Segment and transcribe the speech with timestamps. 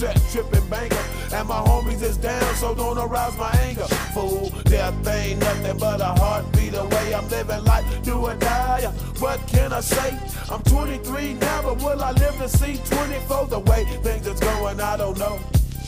[0.00, 0.90] set tripping.
[1.32, 3.86] And my homies is down, so don't arouse my anger.
[4.14, 7.14] Fool, death ain't nothing but a heartbeat away.
[7.14, 8.86] I'm living life, do or die.
[9.18, 10.18] What can I say?
[10.50, 13.46] I'm 23 now, but will I live to see 24?
[13.48, 15.38] The way things is going, I don't know.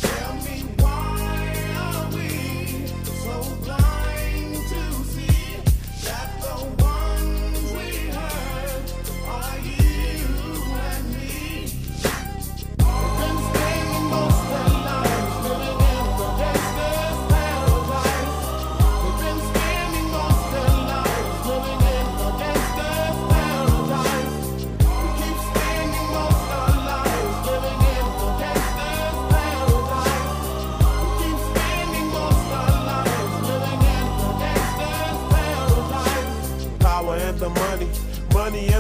[0.01, 2.87] Tell me why are we
[3.25, 3.92] so blind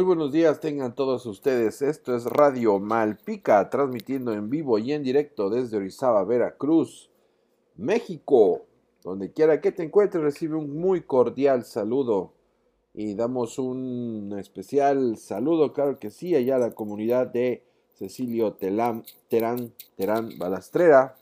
[0.00, 1.82] Muy buenos días tengan todos ustedes.
[1.82, 7.10] Esto es Radio Malpica, transmitiendo en vivo y en directo desde Orizaba, Veracruz,
[7.76, 8.62] México.
[9.04, 12.32] Donde quiera que te encuentres, recibe un muy cordial saludo.
[12.94, 17.62] Y damos un especial saludo, claro que sí, allá a la comunidad de
[17.92, 21.14] Cecilio Terán, Terán Balastrera.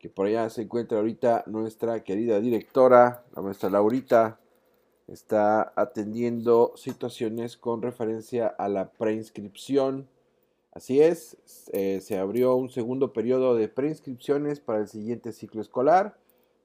[0.00, 4.40] Que por allá se encuentra ahorita nuestra querida directora, la maestra Laurita
[5.08, 10.08] está atendiendo situaciones con referencia a la preinscripción.
[10.72, 11.36] Así es,
[11.72, 16.16] eh, se abrió un segundo periodo de preinscripciones para el siguiente ciclo escolar.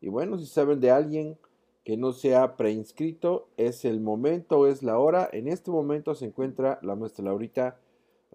[0.01, 1.37] Y bueno, si saben de alguien
[1.83, 5.29] que no se ha preinscrito, es el momento, es la hora.
[5.31, 7.77] En este momento se encuentra la maestra Laurita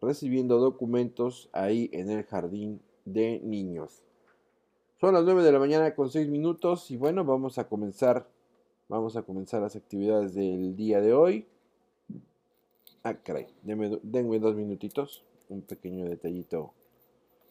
[0.00, 4.02] recibiendo documentos ahí en el jardín de niños.
[5.00, 8.26] Son las 9 de la mañana con 6 minutos y bueno, vamos a comenzar
[8.94, 11.48] Vamos a comenzar las actividades del día de hoy.
[13.02, 15.24] Ah, caray, denme, denme dos minutitos.
[15.48, 16.72] Un pequeño detallito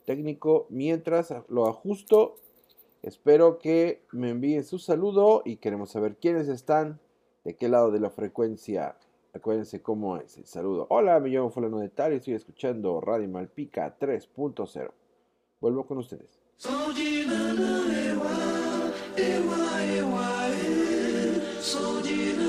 [0.06, 0.68] técnico.
[0.70, 2.38] Mientras lo ajusto
[3.02, 7.02] Espero que me envíen su saludo y queremos saber quiénes están,
[7.44, 8.96] de qué lado de la frecuencia.
[9.34, 10.88] Acuérdense cómo es el saludo.
[10.90, 14.92] Hola, me llamo Fulano de Tal y estoy escuchando Radio Malpica 3.0.
[15.60, 16.40] Vuelvo con ustedes.
[21.64, 22.44] Muy bien,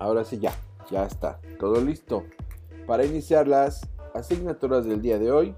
[0.00, 0.52] ahora sí ya,
[0.90, 2.24] ya está, todo listo
[2.86, 5.54] para iniciar las asignaturas del día de hoy.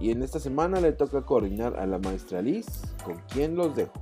[0.00, 2.66] Y en esta semana le toca coordinar a la maestra Liz,
[3.04, 3.92] con quien los dejo.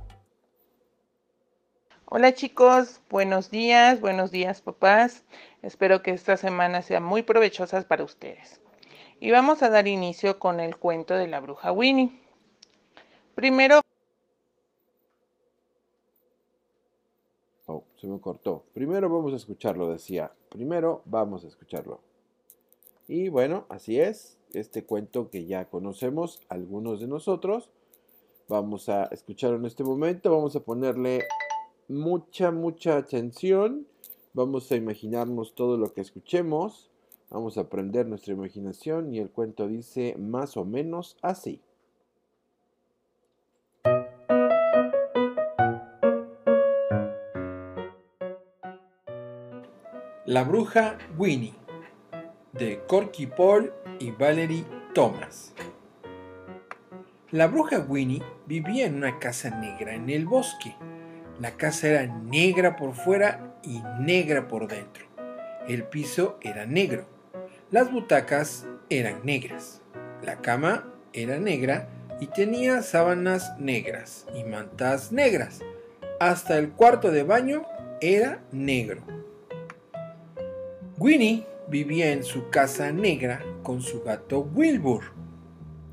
[2.05, 5.25] Hola chicos, buenos días, buenos días papás.
[5.61, 8.61] Espero que esta semana sea muy provechosa para ustedes.
[9.19, 12.17] Y vamos a dar inicio con el cuento de la bruja Winnie.
[13.35, 13.81] Primero
[17.99, 18.63] se me cortó.
[18.73, 20.31] Primero vamos a escucharlo, decía.
[20.49, 21.99] Primero vamos a escucharlo.
[23.07, 24.37] Y bueno, así es.
[24.53, 27.69] Este cuento que ya conocemos algunos de nosotros.
[28.47, 30.31] Vamos a escucharlo en este momento.
[30.31, 31.25] Vamos a ponerle
[31.87, 33.85] mucha, mucha atención.
[34.33, 36.89] Vamos a imaginarnos todo lo que escuchemos.
[37.29, 41.61] Vamos a aprender nuestra imaginación y el cuento dice más o menos así.
[50.29, 51.55] La bruja Winnie
[52.53, 55.55] de Corky Paul y Valerie Thomas.
[57.31, 60.75] La bruja Winnie vivía en una casa negra en el bosque.
[61.39, 65.03] La casa era negra por fuera y negra por dentro.
[65.67, 67.07] El piso era negro.
[67.71, 69.81] Las butacas eran negras.
[70.21, 71.89] La cama era negra
[72.19, 75.61] y tenía sábanas negras y mantas negras.
[76.19, 77.63] Hasta el cuarto de baño
[77.99, 79.18] era negro.
[80.99, 85.13] Winnie vivía en su casa negra con su gato Wilbur.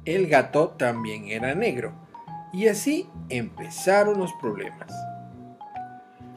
[0.04, 1.92] El gato también era negro
[2.52, 4.92] y así empezaron los problemas.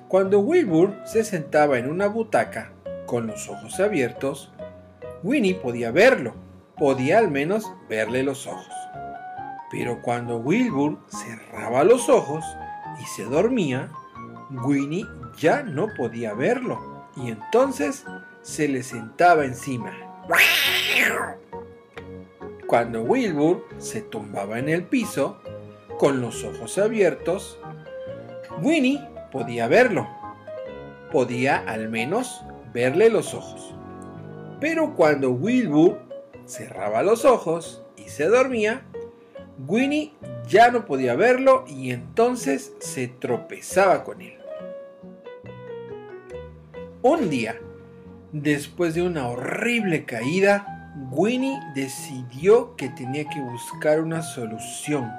[0.08, 2.72] Cuando Wilbur se sentaba en una butaca
[3.08, 4.54] con los ojos abiertos,
[5.24, 6.36] Winnie podía verlo,
[6.78, 8.70] podía al menos verle los ojos.
[9.72, 12.46] Pero cuando Wilbur cerraba los ojos
[13.02, 13.90] y se dormía,
[14.64, 15.08] Winnie
[15.40, 18.06] ya no podía verlo y entonces
[18.42, 19.94] se le sentaba encima.
[22.68, 25.42] Cuando Wilbur se tumbaba en el piso,
[25.98, 27.60] con los ojos abiertos,
[28.62, 30.08] Winnie podía verlo.
[31.12, 32.42] Podía al menos
[32.72, 33.74] verle los ojos.
[34.60, 36.00] Pero cuando Wilbur
[36.46, 38.86] cerraba los ojos y se dormía,
[39.68, 40.14] Winnie
[40.48, 44.38] ya no podía verlo y entonces se tropezaba con él.
[47.02, 47.60] Un día,
[48.32, 55.12] Después de una horrible caída, Winnie decidió que tenía que buscar una solución.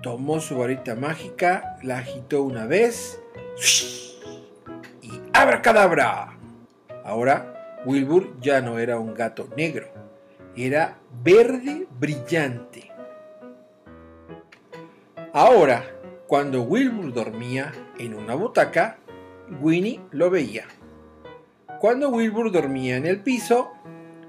[0.00, 3.20] Tomó su varita mágica, la agitó una vez
[5.02, 6.36] y ¡abracadabra!
[7.04, 9.88] Ahora, Wilbur ya no era un gato negro,
[10.54, 12.92] era verde brillante.
[15.32, 15.84] Ahora,
[16.28, 18.98] cuando Wilbur dormía en una butaca,
[19.60, 20.66] Winnie lo veía.
[21.80, 23.72] Cuando Wilbur dormía en el piso,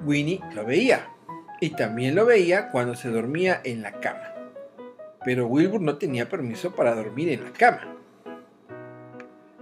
[0.05, 1.09] Winnie lo veía.
[1.59, 4.33] Y también lo veía cuando se dormía en la cama.
[5.25, 7.97] Pero Wilbur no tenía permiso para dormir en la cama.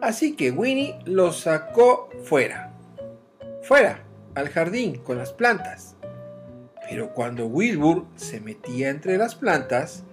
[0.02, 2.72] Así que Winnie lo sacó fuera.
[3.64, 4.04] Fuera,
[4.36, 5.96] al jardín con las plantas.
[6.88, 10.04] Pero cuando Wilbur se metía entre las plantas,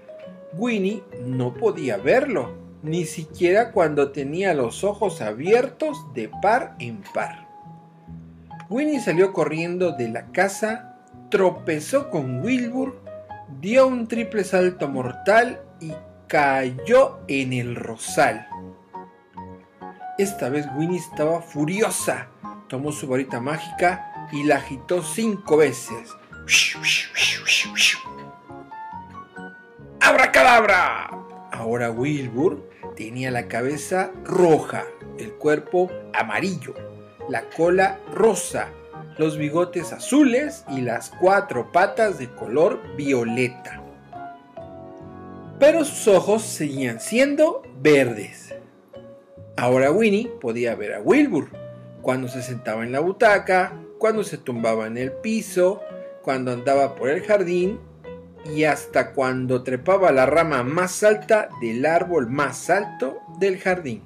[0.54, 7.45] Winnie no podía verlo, ni siquiera cuando tenía los ojos abiertos de par en par.
[8.68, 10.96] Winnie salió corriendo de la casa,
[11.30, 13.00] tropezó con Wilbur,
[13.60, 15.92] dio un triple salto mortal y
[16.26, 18.48] cayó en el rosal.
[20.18, 22.28] Esta vez Winnie estaba furiosa.
[22.68, 26.10] Tomó su varita mágica y la agitó cinco veces.
[30.00, 31.10] ¡Abracadabra!
[31.52, 34.84] Ahora Wilbur tenía la cabeza roja,
[35.18, 36.74] el cuerpo amarillo,
[37.28, 38.68] la cola rosa,
[39.18, 43.82] los bigotes azules y las cuatro patas de color violeta.
[45.58, 48.54] Pero sus ojos seguían siendo verdes.
[49.56, 51.48] Ahora Winnie podía ver a Wilbur
[52.02, 55.80] cuando se sentaba en la butaca, cuando se tumbaba en el piso,
[56.22, 57.80] cuando andaba por el jardín
[58.54, 64.02] y hasta cuando trepaba la rama más alta del árbol más alto del jardín.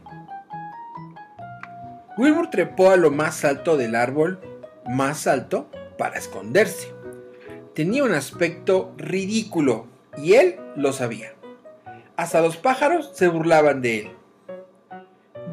[2.21, 4.39] Wilbur trepó a lo más alto del árbol
[4.87, 6.93] más alto para esconderse.
[7.75, 9.87] Tenía un aspecto ridículo
[10.19, 11.33] y él lo sabía.
[12.17, 14.11] Hasta los pájaros se burlaban de él.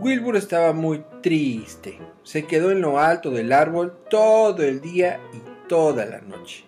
[0.01, 2.01] Wilbur estaba muy triste.
[2.24, 6.65] Se quedó en lo alto del árbol todo el día y toda la noche.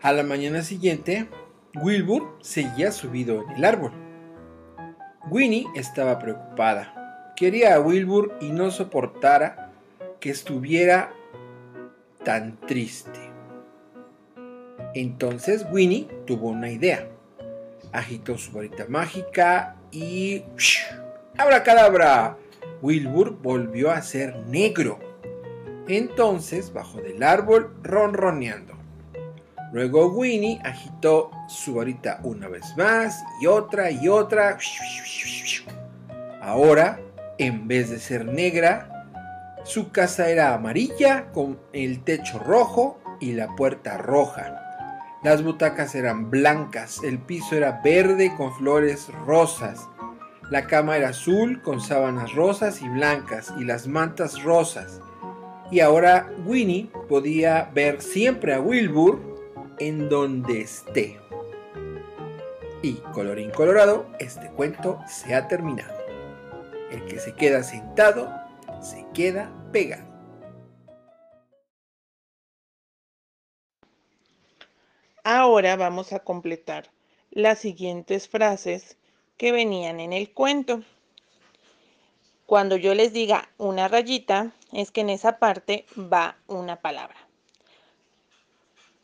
[0.00, 1.28] A la mañana siguiente,
[1.74, 3.92] Wilbur seguía subido en el árbol.
[5.30, 7.03] Winnie estaba preocupada.
[7.36, 9.72] Quería a Wilbur y no soportara
[10.20, 11.12] que estuviera
[12.22, 13.18] tan triste.
[14.94, 17.08] Entonces Winnie tuvo una idea.
[17.92, 20.44] Agitó su varita mágica y...
[21.36, 22.36] ¡Abracadabra!
[22.82, 25.00] Wilbur volvió a ser negro.
[25.88, 28.74] Entonces bajó del árbol ronroneando.
[29.72, 34.56] Luego Winnie agitó su varita una vez más y otra y otra.
[36.40, 37.00] Ahora,
[37.38, 38.90] en vez de ser negra,
[39.64, 44.60] su casa era amarilla con el techo rojo y la puerta roja.
[45.22, 49.88] Las butacas eran blancas, el piso era verde con flores rosas.
[50.50, 55.00] La cama era azul con sábanas rosas y blancas y las mantas rosas.
[55.70, 59.18] Y ahora Winnie podía ver siempre a Wilbur
[59.78, 61.18] en donde esté.
[62.82, 66.03] Y colorín colorado, este cuento se ha terminado.
[66.94, 68.32] El que se queda sentado
[68.80, 70.06] se queda pegado.
[75.24, 76.92] Ahora vamos a completar
[77.32, 78.96] las siguientes frases
[79.36, 80.84] que venían en el cuento.
[82.46, 87.16] Cuando yo les diga una rayita, es que en esa parte va una palabra.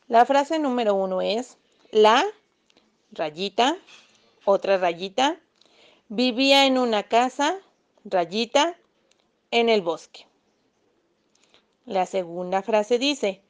[0.07, 1.57] La frase número uno es
[1.91, 2.23] la
[3.11, 3.75] rayita,
[4.45, 5.35] otra rayita,
[6.07, 7.59] vivía en una casa,
[8.05, 8.77] rayita,
[9.51, 10.25] en el bosque.
[11.85, 13.41] La segunda frase dice,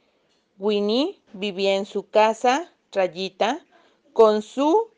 [0.58, 3.66] Winnie vivía en su casa, rayita,
[4.14, 4.92] con su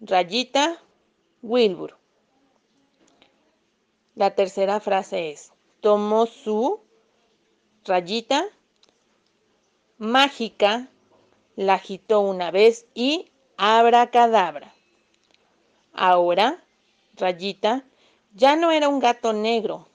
[0.00, 0.82] rayita
[1.42, 1.96] Wilbur.
[4.14, 6.80] La tercera frase es, tomó su
[7.84, 8.44] rayita
[9.96, 10.88] mágica,
[11.56, 14.74] la agitó una vez y abracadabra.
[15.92, 16.64] Ahora,
[17.14, 17.84] rayita
[18.34, 19.88] ya no era un gato negro,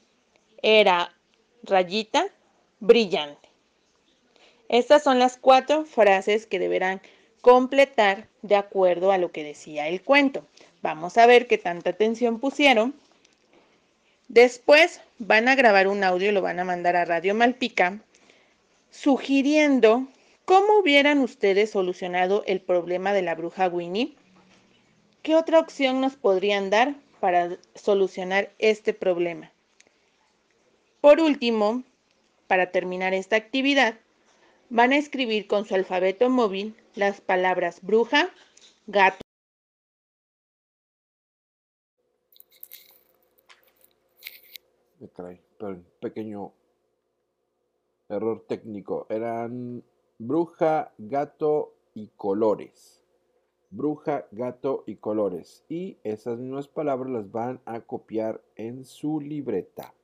[0.62, 1.14] era
[1.64, 2.28] rayita
[2.80, 3.50] brillante.
[4.70, 7.02] Estas son las cuatro frases que deberán
[7.42, 10.48] completar de acuerdo a lo que decía el cuento.
[10.82, 12.96] Vamos a ver qué tanta atención pusieron.
[14.28, 18.00] Después van a grabar un audio y lo van a mandar a Radio Malpica
[18.90, 20.08] sugiriendo
[20.46, 24.16] cómo hubieran ustedes solucionado el problema de la bruja Winnie.
[25.22, 29.50] ¿Qué otra opción nos podrían dar para solucionar este problema?
[31.00, 31.84] Por último,
[32.48, 33.98] para terminar esta actividad,
[34.70, 38.30] van a escribir con su alfabeto móvil las palabras bruja,
[38.88, 39.22] gato.
[46.02, 46.52] Pequeño
[48.10, 49.08] error técnico.
[49.10, 49.82] Eran
[50.18, 53.03] bruja, gato y colores.
[53.76, 55.64] Bruja, gato y colores.
[55.68, 59.96] Y esas mismas palabras las van a copiar en su libreta.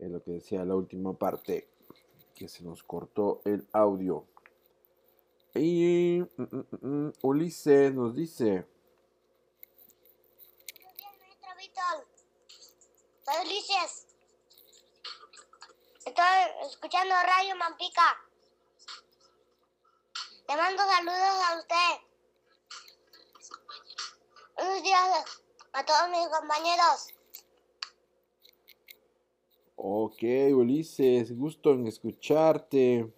[0.00, 1.68] Es lo que decía la última parte,
[2.34, 4.26] que se nos cortó el audio.
[5.54, 8.66] Y mm, mm, mm, Ulises nos dice.
[13.22, 14.06] Soy Ulises.
[16.04, 16.24] Estoy
[16.68, 18.02] escuchando Radio Mampica.
[20.48, 22.13] Le mando saludos a usted.
[24.56, 25.24] Buenos días
[25.72, 27.14] a todos mis compañeros.
[29.74, 30.22] Ok,
[30.54, 33.12] Ulises, gusto en escucharte.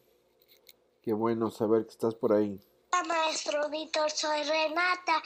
[1.02, 2.58] Qué bueno saber que estás por ahí.
[2.92, 5.22] Hola, maestro Víctor, soy Renata.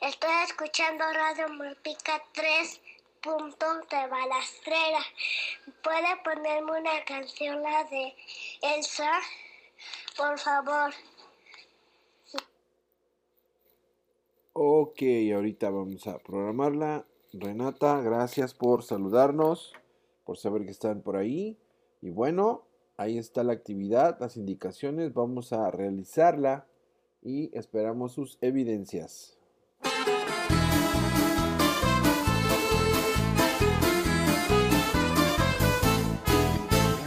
[0.00, 2.80] Estoy escuchando Radio Malpica 3
[3.20, 5.04] puntos de balastrera.
[5.82, 8.16] ¿Puede ponerme una canción, la de
[8.62, 9.20] Elsa?
[10.16, 10.94] Por favor.
[14.54, 15.02] Ok,
[15.34, 17.06] ahorita vamos a programarla.
[17.32, 19.72] Renata, gracias por saludarnos,
[20.26, 21.56] por saber que están por ahí.
[22.02, 22.64] Y bueno,
[22.98, 26.66] ahí está la actividad, las indicaciones, vamos a realizarla
[27.22, 29.38] y esperamos sus evidencias.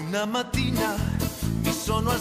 [0.08, 0.98] Una mattina
[1.64, 2.12] mi sono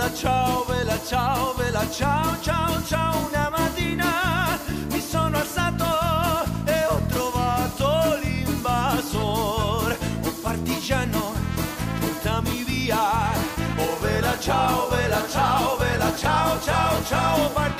[0.00, 3.26] vela ciao, vela ciao, vela ciao, ciao, ciao.
[3.28, 5.84] Una mattina mi sono alzato
[6.64, 11.34] e ho trovato l'invasor, un partigiano,
[12.00, 13.28] portami via.
[13.76, 17.79] Oh vela ciao, vela ciao, vela ciao, ciao, ciao, partigiano,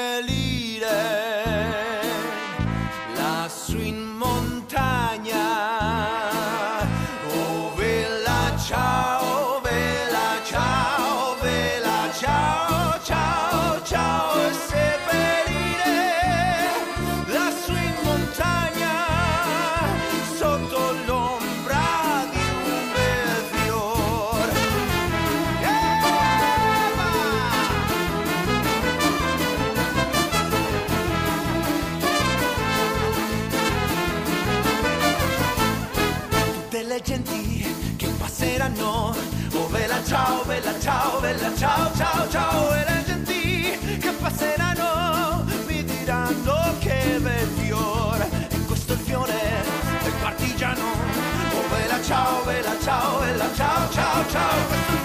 [40.11, 42.73] ciao, bella ciao, bella ciao, ciao, ciao.
[42.73, 48.29] E le genti che passeranno mi diranno che bel fiore.
[48.49, 49.39] E questo è fiore
[50.03, 50.83] del partigiano.
[50.83, 55.00] Oh bella ciao, bella ciao, bella ciao, ciao, ciao.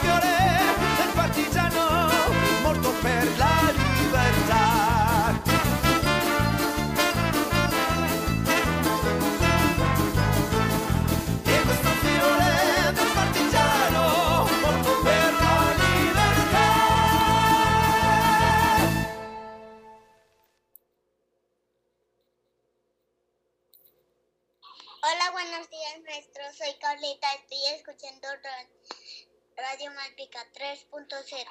[29.57, 31.46] Radio Malpica 3.0.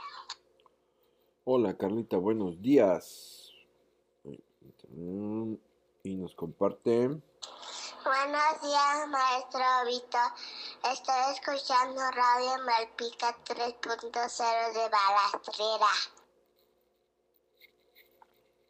[1.46, 3.52] Hola Carlita, buenos días.
[6.04, 7.08] Y nos comparte.
[7.08, 10.32] Buenos días, maestro Víctor.
[10.92, 15.92] Estoy escuchando Radio Malpica 3.0 de Balastrera.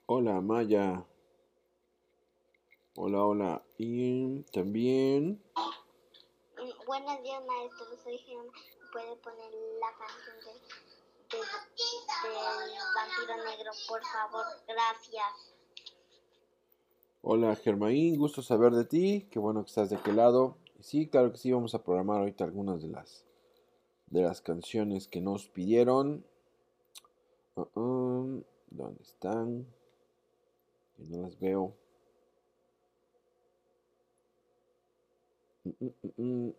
[0.06, 1.04] Hola Maya.
[2.95, 3.62] Hola, hola.
[3.78, 5.43] Y también.
[6.86, 7.86] Buenos días, maestro.
[8.04, 8.52] Soy Gemma.
[8.91, 11.43] ¿Puede poner la canción de, de-
[12.24, 14.45] del vampiro negro, por favor?
[14.67, 15.54] Gracias.
[17.21, 19.28] Hola Germaín, gusto saber de ti.
[19.32, 20.58] Qué bueno que estás de aquel lado.
[20.80, 23.26] Sí, claro que sí, vamos a programar ahorita algunas de las
[24.08, 26.26] de las canciones que nos pidieron.
[27.58, 28.26] Ah, ah,
[28.69, 29.65] ¿Dónde están?
[30.98, 31.74] No las veo.
[35.63, 36.54] Mm, mm, mm,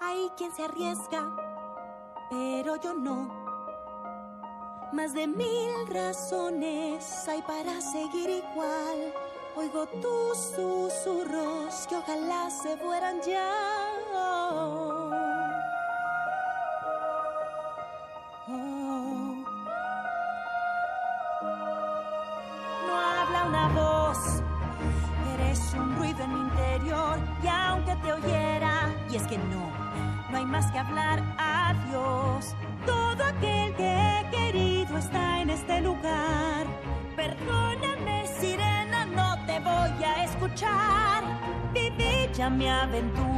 [0.00, 1.24] Hay quien se arriesga,
[2.28, 3.30] pero yo no.
[4.92, 9.14] Más de mil razones hay para seguir igual.
[9.56, 13.81] Oigo tus susurros que ojalá se fueran ya.
[42.52, 43.31] Mi aventura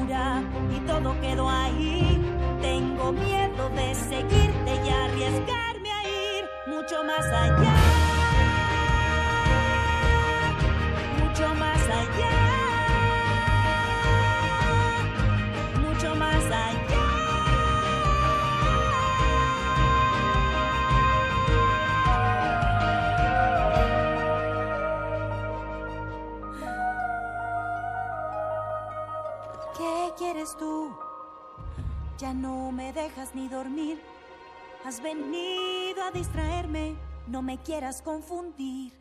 [34.85, 36.95] Has venido a distraerme,
[37.27, 38.93] no me quieras confundir.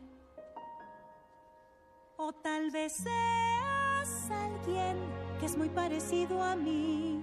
[2.16, 4.96] O tal vez seas alguien
[5.38, 7.22] que es muy parecido a mí,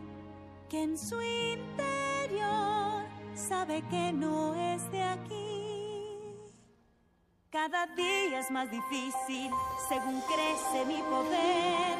[0.69, 6.35] que en su interior sabe que no es de aquí.
[7.49, 9.49] Cada día es más difícil
[9.89, 11.97] según crece mi poder.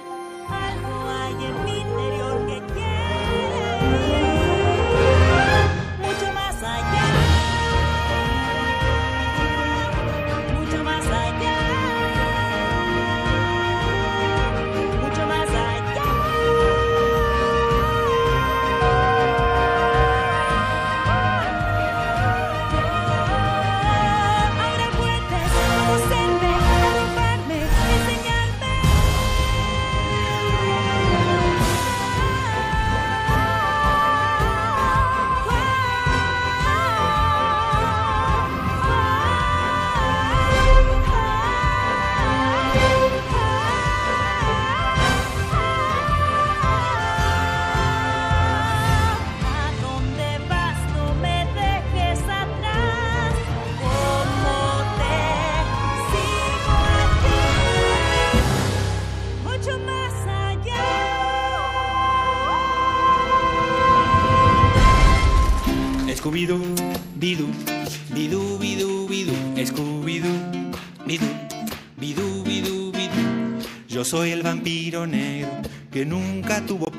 [0.48, 2.21] Algo hay en mi interior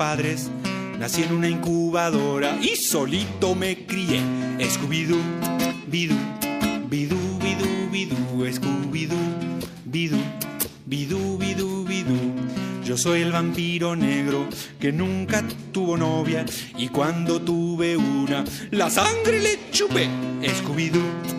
[0.03, 4.21] Nací en una incubadora y solito me crié.
[4.59, 5.17] Scooby-Doo,
[5.87, 6.17] Bidú,
[6.91, 8.17] Bidú, Bidú, Bidú,
[8.53, 9.17] Scooby-Doo,
[9.85, 10.19] Bidú,
[10.87, 12.19] Bidú, Bidú, Bidú.
[12.85, 14.49] Yo soy el vampiro negro
[14.81, 16.45] que nunca tuvo novia
[16.77, 20.09] y cuando tuve una, la sangre le chupé.
[20.43, 21.32] Scooby-Doo,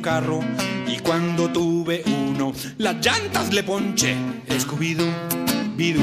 [0.00, 0.40] carro
[0.86, 4.16] y cuando tuve uno, las llantas le ponché.
[4.48, 5.06] Scooby-Doo,
[5.76, 6.02] Bidú,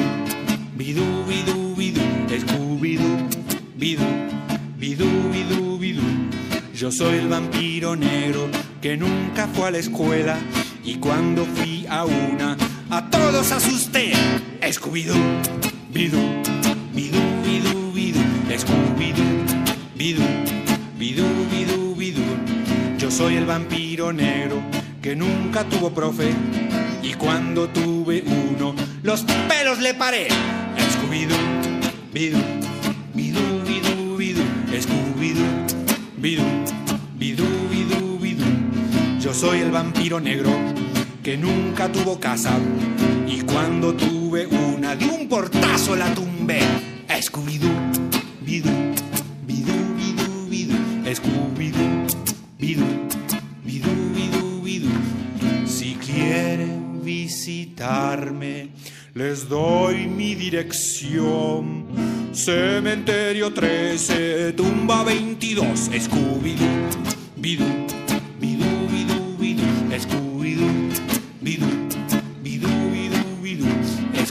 [0.75, 3.27] Bidú, Bidú, Bidú, Scooby-Doo,
[3.75, 4.05] Bidú,
[4.77, 6.03] Bidú, Bidú, Bidú.
[6.73, 8.47] Yo soy el vampiro negro
[8.81, 10.37] que nunca fue a la escuela
[10.83, 12.55] y cuando fui a una,
[12.89, 14.13] a todos asusté.
[14.61, 15.26] Scooby-Doo,
[25.97, 26.56] profe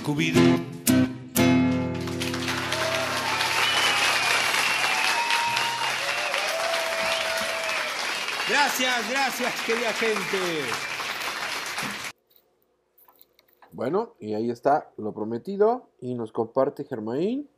[0.07, 0.55] Scooby-Doo.
[8.49, 10.65] Gracias, gracias, querida gente.
[13.73, 15.91] Bueno, y ahí está lo prometido.
[16.01, 17.51] Y nos comparte Germain.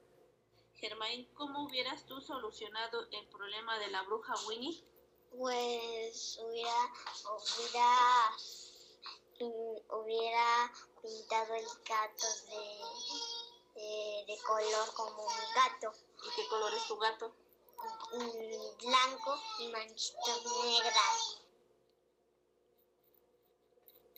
[0.77, 4.83] Germain, ¿cómo hubieras tú solucionado el problema de la bruja Winnie?
[5.37, 6.71] Pues hubiera,
[7.37, 7.97] hubiera,
[9.39, 16.73] pin- hubiera pintado el gato de, de, de color como un gato, ¿Y qué color
[16.75, 17.33] es tu gato?
[18.15, 21.43] mm, blanco y manchitas negras.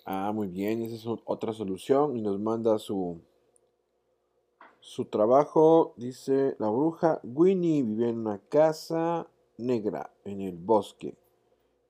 [0.06, 3.20] Ah, muy bien, esa es otra solución y nos manda su
[4.80, 5.92] su trabajo.
[5.96, 11.16] Dice la bruja Winnie vivía en una casa negra en el bosque.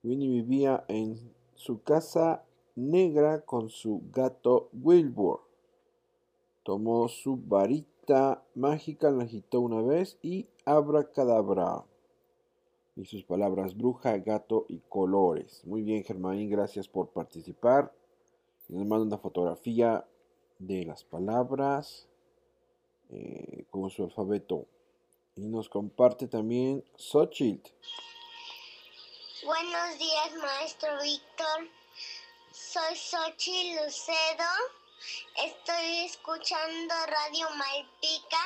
[0.03, 2.43] Winnie vivía en su casa
[2.89, 5.41] negra con su gato Wilbur.
[6.63, 11.83] Tomó su varita mágica, la agitó una vez y abracadabra.
[12.95, 15.61] Y sus palabras bruja, gato y colores.
[15.65, 17.93] Muy bien, Germain, gracias por participar.
[18.67, 20.05] Nos manda una fotografía
[20.59, 22.07] de las palabras
[23.09, 24.65] eh, con su alfabeto.
[25.35, 27.71] Y nos comparte también Xochitl.
[29.43, 31.80] Buenos días, maestro Víctor.
[32.53, 34.51] Soy Xochitl Lucedo.
[35.41, 38.37] Estoy escuchando Radio Malpica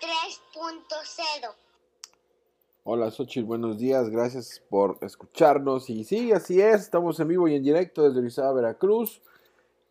[0.00, 1.54] 3.0.
[2.82, 5.90] Hola Xochitl, buenos días, gracias por escucharnos.
[5.90, 9.22] Y sí, así es, estamos en vivo y en directo desde Orizaba, Veracruz.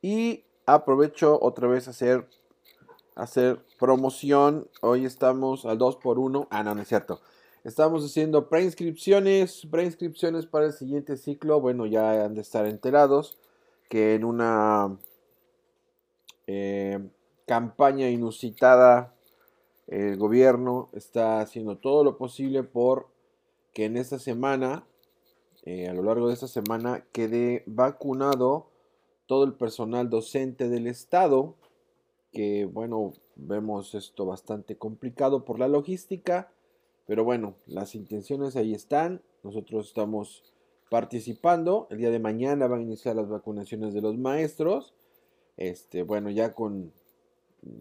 [0.02, 2.28] Y aprovecho otra vez a hacer,
[3.16, 4.70] hacer promoción.
[4.82, 6.48] Hoy estamos al 2x1.
[6.50, 7.22] Ah, no, no es cierto.
[7.64, 11.62] Estamos haciendo preinscripciones, preinscripciones para el siguiente ciclo.
[11.62, 13.38] Bueno, ya han de estar enterados
[13.92, 14.98] que en una
[16.48, 17.10] eh,
[17.46, 19.14] campaña inusitada
[19.88, 23.10] el gobierno está haciendo todo lo posible por
[23.74, 24.88] que en esta semana,
[25.64, 28.70] eh, a lo largo de esta semana, quede vacunado
[29.26, 31.58] todo el personal docente del Estado,
[32.32, 36.50] que bueno, vemos esto bastante complicado por la logística,
[37.08, 40.51] pero bueno, las intenciones ahí están, nosotros estamos
[40.92, 44.94] participando, el día de mañana van a iniciar las vacunaciones de los maestros,
[45.56, 46.92] este, bueno, ya con,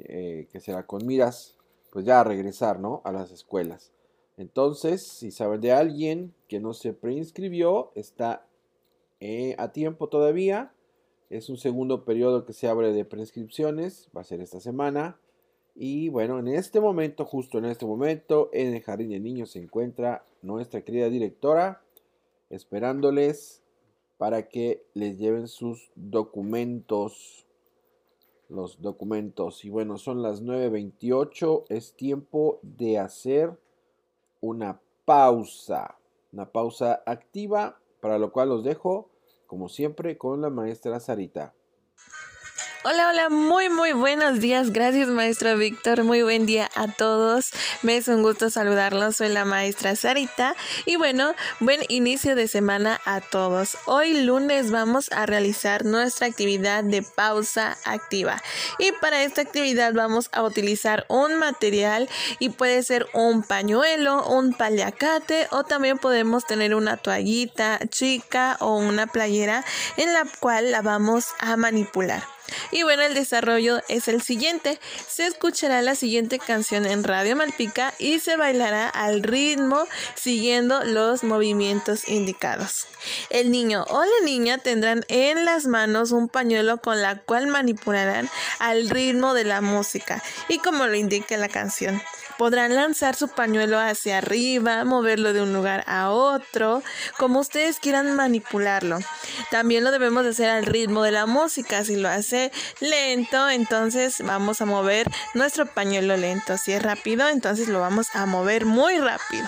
[0.05, 1.57] eh, que será con miras
[1.91, 3.03] pues ya a regresar, ¿no?
[3.05, 3.91] A las escuelas.
[4.37, 8.47] Entonces, si saben de alguien que no se preinscribió, está
[9.19, 10.73] eh, a tiempo todavía.
[11.31, 15.19] Es un segundo periodo que se abre de preinscripciones, va a ser esta semana.
[15.75, 19.59] Y bueno, en este momento, justo en este momento, en el jardín de niños se
[19.59, 21.83] encuentra nuestra querida directora
[22.51, 23.63] esperándoles
[24.19, 27.47] para que les lleven sus documentos
[28.51, 29.65] los documentos.
[29.65, 31.65] Y bueno, son las 9.28.
[31.69, 33.57] Es tiempo de hacer
[34.41, 35.97] una pausa.
[36.33, 39.09] Una pausa activa, para lo cual los dejo,
[39.47, 41.55] como siempre, con la maestra Sarita.
[42.83, 44.71] Hola, hola, muy, muy buenos días.
[44.73, 46.03] Gracias, maestro Víctor.
[46.03, 47.51] Muy buen día a todos.
[47.83, 49.17] Me es un gusto saludarlos.
[49.17, 50.57] Soy la maestra Sarita.
[50.87, 53.77] Y bueno, buen inicio de semana a todos.
[53.85, 58.43] Hoy lunes vamos a realizar nuestra actividad de pausa activa.
[58.79, 64.55] Y para esta actividad vamos a utilizar un material y puede ser un pañuelo, un
[64.55, 69.67] paliacate o también podemos tener una toallita chica o una playera
[69.99, 72.23] en la cual la vamos a manipular.
[72.71, 74.79] Y bueno, el desarrollo es el siguiente.
[75.09, 81.25] Se escuchará la siguiente canción en Radio Malpica y se bailará al ritmo siguiendo los
[81.25, 82.87] movimientos indicados.
[83.31, 88.29] El niño o la niña tendrán en las manos un pañuelo con la cual manipularán
[88.59, 92.01] al ritmo de la música y como lo indica la canción.
[92.41, 96.83] Podrán lanzar su pañuelo hacia arriba, moverlo de un lugar a otro,
[97.19, 98.99] como ustedes quieran manipularlo.
[99.51, 101.85] También lo debemos hacer al ritmo de la música.
[101.85, 102.51] Si lo hace
[102.81, 106.57] lento, entonces vamos a mover nuestro pañuelo lento.
[106.57, 109.47] Si es rápido, entonces lo vamos a mover muy rápido.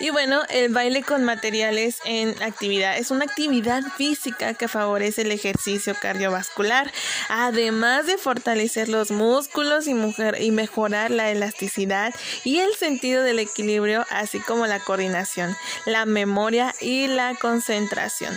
[0.00, 5.30] Y bueno, el baile con materiales en actividad es una actividad física que favorece el
[5.30, 6.92] ejercicio cardiovascular,
[7.28, 13.38] además de fortalecer los músculos y, mujer, y mejorar la elasticidad y el sentido del
[13.38, 18.34] equilibrio, así como la coordinación, la memoria y la concentración.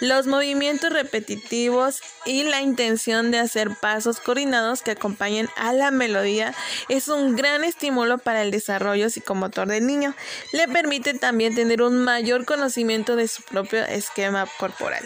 [0.00, 6.54] Los movimientos repetitivos y la intención de hacer pasos coordinados que acompañen a la melodía
[6.88, 10.14] es un gran estímulo para el desarrollo psicomotor del niño.
[10.52, 15.04] Le permite también tener un mayor conocimiento de su propio esquema corporal.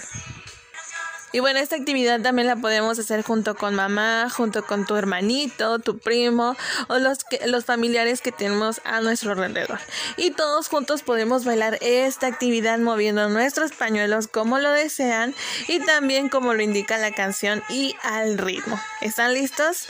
[1.32, 5.78] Y bueno, esta actividad también la podemos hacer junto con mamá, junto con tu hermanito,
[5.80, 6.56] tu primo
[6.88, 9.80] o los, que, los familiares que tenemos a nuestro alrededor.
[10.16, 15.34] Y todos juntos podemos bailar esta actividad moviendo nuestros pañuelos como lo desean
[15.68, 18.80] y también como lo indica la canción y al ritmo.
[19.00, 19.88] ¿Están listos?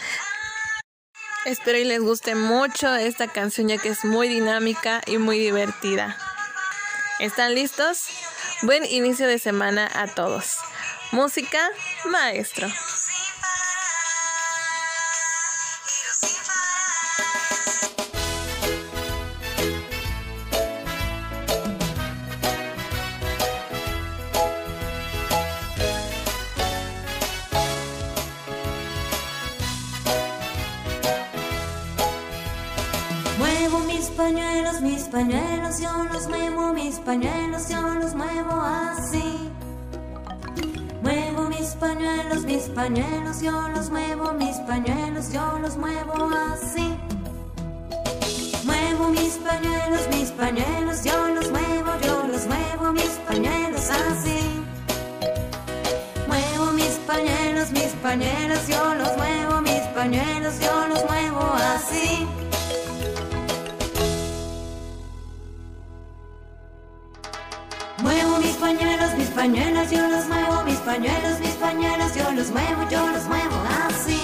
[1.44, 6.16] Espero y les guste mucho esta canción ya que es muy dinámica y muy divertida.
[7.20, 8.06] ¿Están listos?
[8.62, 10.56] Buen inicio de semana a todos.
[11.12, 11.58] Música,
[12.10, 12.68] maestro.
[33.38, 37.35] Muevo mis pañuelos, mis pañuelos, yo los muevo mis pañuelos.
[42.76, 46.94] Pañuelos, yo los muevo, mis pañuelos, yo los muevo así.
[48.64, 54.40] Muevo mis pañuelos, mis pañuelos, yo los muevo, yo los muevo, mis pañuelos así.
[56.28, 62.28] Muevo mis pañuelos, mis pañuelos, yo los muevo, mis pañuelos, yo los muevo así.
[68.02, 73.02] Muevo mis pañuelos, mis pañuelos, yo los muevo, mis pañuelos, pañuelos, yo los muevo, yo
[73.08, 73.56] los muevo
[73.88, 74.20] así.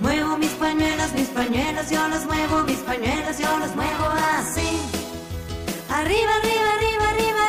[0.00, 4.06] Muevo mis pañuelos, mis pañuelos, yo los muevo, mis pañuelos, yo los muevo
[4.38, 4.70] así.
[5.98, 7.41] Arriba, arriba, arriba, arriba,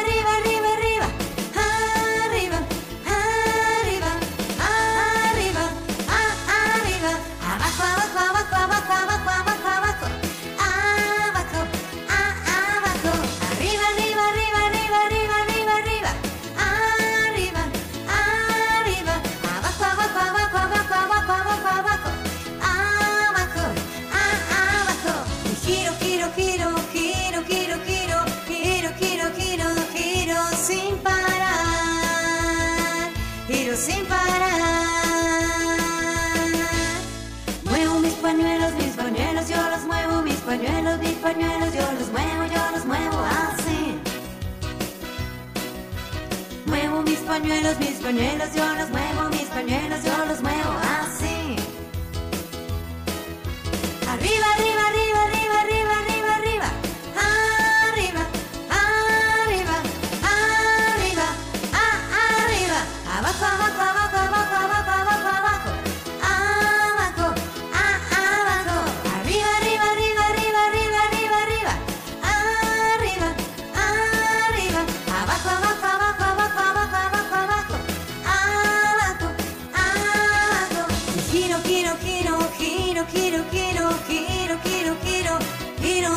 [47.34, 50.83] pañuelos, mis pañuelos, yo los muevo, mis pañuelos, yo los muevo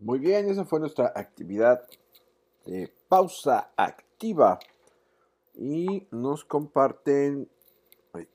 [0.00, 1.86] Muy bien, esa fue nuestra actividad
[2.64, 4.58] de pausa activa.
[5.54, 7.50] Y nos comparten.
[8.14, 8.28] Ay,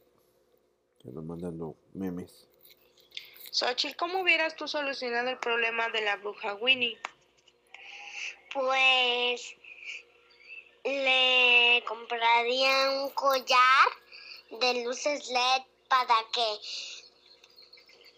[1.04, 2.53] ya nos mandando memes.
[3.54, 6.98] Xochitl, ¿cómo hubieras tú solucionado el problema de la bruja Winnie?
[8.52, 9.56] Pues
[10.84, 13.88] le compraría un collar
[14.50, 16.60] de luces LED para que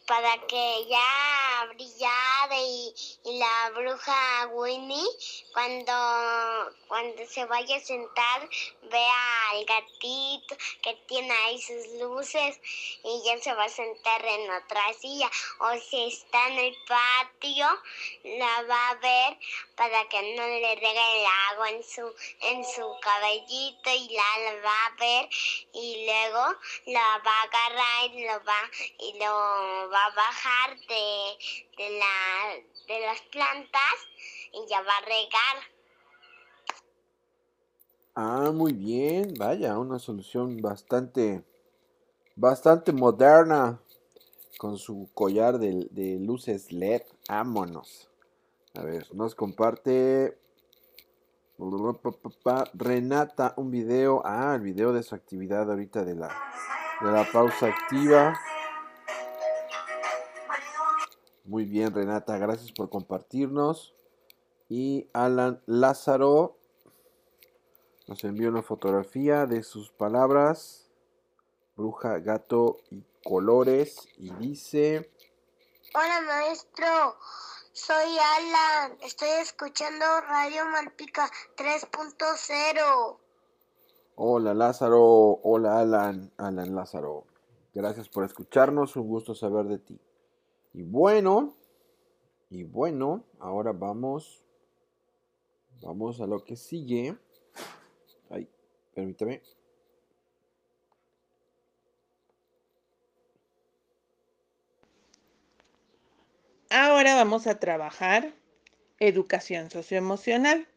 [0.08, 2.96] para que ya brillara y,
[3.26, 5.04] y la bruja Winnie
[5.52, 8.50] cuando cuando se vaya a sentar
[8.84, 12.58] vea al gatito que tiene ahí sus luces
[13.04, 15.30] y ya se va a sentar en otra silla.
[15.60, 17.68] O si está en el patio
[18.24, 19.38] la va a ver
[19.76, 24.62] para que no le regue el agua en su en su cabellito y la, la
[24.62, 25.30] va a ver
[25.74, 26.46] y luego
[26.86, 31.38] la va a agarrar y lo va y lo va a bajar de,
[31.76, 32.56] de la
[32.88, 33.96] de las plantas
[34.54, 35.75] y ya va a regar
[38.18, 39.34] Ah, muy bien.
[39.38, 41.44] Vaya, una solución bastante,
[42.38, 43.82] bastante moderna.
[44.58, 47.02] Con su collar de, luces LED.
[47.28, 48.10] Vámonos.
[48.74, 50.38] A ver, nos comparte
[52.74, 54.22] Renata un video.
[54.24, 56.30] Ah, el video de su actividad ahorita de la,
[57.02, 58.40] de la pausa activa.
[61.44, 63.94] Muy bien, Renata, gracias por compartirnos.
[64.70, 66.58] Y Alan Lázaro
[68.08, 70.90] nos envió una fotografía de sus palabras.
[71.76, 74.08] Bruja, gato y colores.
[74.18, 75.12] Y dice...
[75.94, 77.16] Hola maestro,
[77.72, 83.18] soy Alan, estoy escuchando Radio Malpica 3.0.
[84.16, 87.26] Hola Lázaro, hola Alan, Alan Lázaro.
[87.74, 90.00] Gracias por escucharnos, un gusto saber de ti.
[90.74, 91.54] Y bueno,
[92.50, 94.44] y bueno, ahora vamos,
[95.82, 97.18] vamos a lo que sigue.
[98.96, 99.42] Permítame.
[106.70, 108.34] Ahora vamos a trabajar
[109.00, 110.68] educación socioemocional.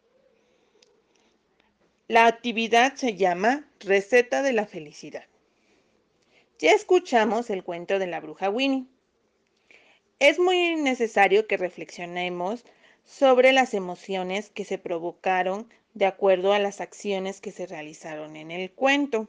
[2.09, 5.25] La actividad se llama Receta de la Felicidad.
[6.59, 8.87] Ya escuchamos el cuento de la bruja Winnie.
[10.19, 12.65] es muy necesario que reflexionemos
[13.05, 18.53] sobre las emociones que se provocaron de acuerdo a las acciones que se realizaron en
[18.53, 19.27] el cuento.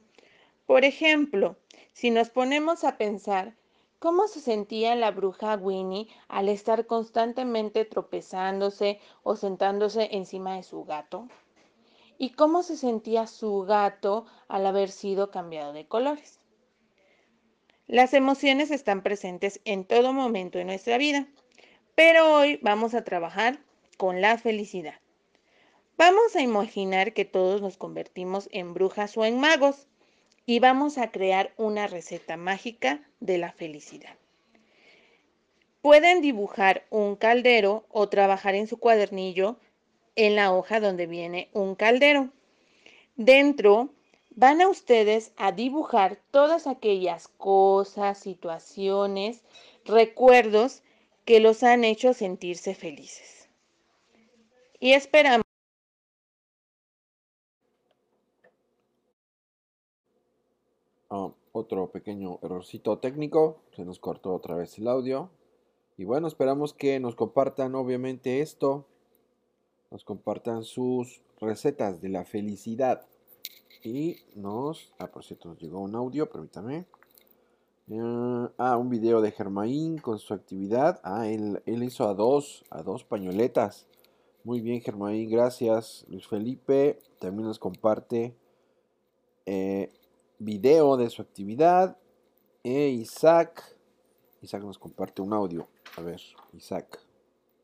[0.68, 1.58] Por ejemplo,
[1.94, 3.56] si nos ponemos a pensar
[3.98, 10.84] cómo se sentía la bruja Winnie al estar constantemente tropezándose o sentándose encima de su
[10.84, 11.28] gato,
[12.20, 16.40] y cómo se sentía su gato al haber sido cambiado de colores.
[17.88, 21.26] Las emociones están presentes en todo momento de nuestra vida,
[21.96, 23.60] pero hoy vamos a trabajar
[23.98, 25.00] con la felicidad.
[26.00, 29.86] Vamos a imaginar que todos nos convertimos en brujas o en magos
[30.46, 34.16] y vamos a crear una receta mágica de la felicidad.
[35.82, 39.58] Pueden dibujar un caldero o trabajar en su cuadernillo
[40.16, 42.30] en la hoja donde viene un caldero.
[43.18, 43.90] Dentro
[44.30, 49.42] van a ustedes a dibujar todas aquellas cosas, situaciones,
[49.84, 50.82] recuerdos
[51.26, 53.50] que los han hecho sentirse felices.
[54.80, 55.44] Y esperamos.
[61.10, 65.30] Ah, otro pequeño errorcito técnico, se nos cortó otra vez el audio.
[65.98, 68.86] Y bueno, esperamos que nos compartan obviamente esto,
[69.92, 73.06] nos compartan sus recetas de la felicidad.
[73.84, 74.94] Y nos...
[74.98, 76.86] Ah, por cierto, nos llegó un audio, permítame.
[77.92, 81.00] Ah, ah, un video de Germain con su actividad.
[81.04, 83.88] Ah, él, él, hizo a dos, a dos pañoletas.
[84.44, 86.06] Muy bien, Germain, gracias.
[86.10, 88.36] Luis Felipe también nos comparte
[89.46, 89.92] eh,
[90.40, 91.98] video de su actividad.
[92.64, 93.78] E Isaac.
[94.42, 95.68] Isaac nos comparte un audio.
[95.98, 96.22] A ver,
[96.54, 97.00] Isaac.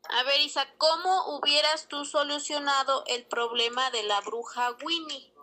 [0.10, 5.34] A ver, Isaac, ¿cómo hubieras tú solucionado el problema de la bruja Winnie?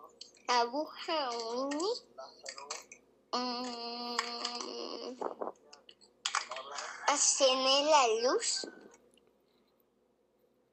[0.47, 2.13] La bruja Winnie.
[3.33, 4.17] Mm,
[7.09, 8.69] ¿Acender la luz?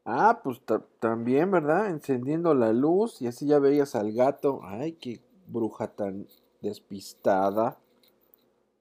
[0.06, 0.62] Ah, pues
[1.00, 1.90] también, ¿verdad?
[1.90, 4.62] Encendiendo la luz y así ya veías al gato.
[4.64, 6.28] Ay, qué bruja tan
[6.62, 7.78] despistada.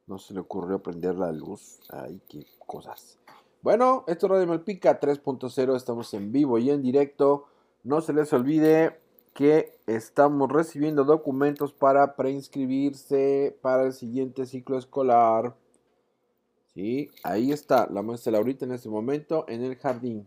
[0.06, 1.80] No se le ocurrió prender la luz.
[1.90, 3.18] Ay, qué cosas.
[3.60, 5.76] Bueno, esto es Radio Malpica 3.0.
[5.76, 7.46] Estamos en vivo y en directo.
[7.84, 9.00] No se les olvide
[9.34, 15.54] que estamos recibiendo documentos para preinscribirse para el siguiente ciclo escolar.
[16.74, 20.26] Sí, ahí está la maestra Laurita en este momento en el jardín.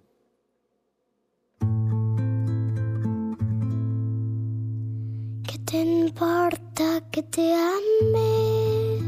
[5.78, 9.00] Importa que te ame?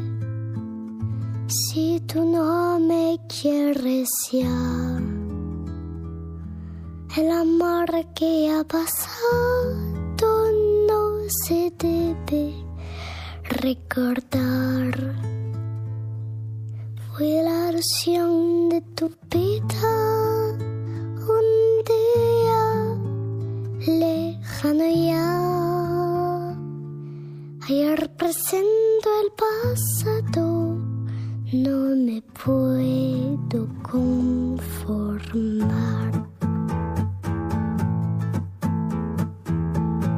[1.47, 5.01] Si tú no me quieres ya,
[7.18, 9.93] el amor que ha pasado
[10.88, 12.53] no se debe
[13.43, 14.93] recordar.
[17.11, 19.09] Fue la ilusión de tu
[28.14, 30.78] Ayer presento el pasado,
[31.51, 35.32] no me puedo conformar.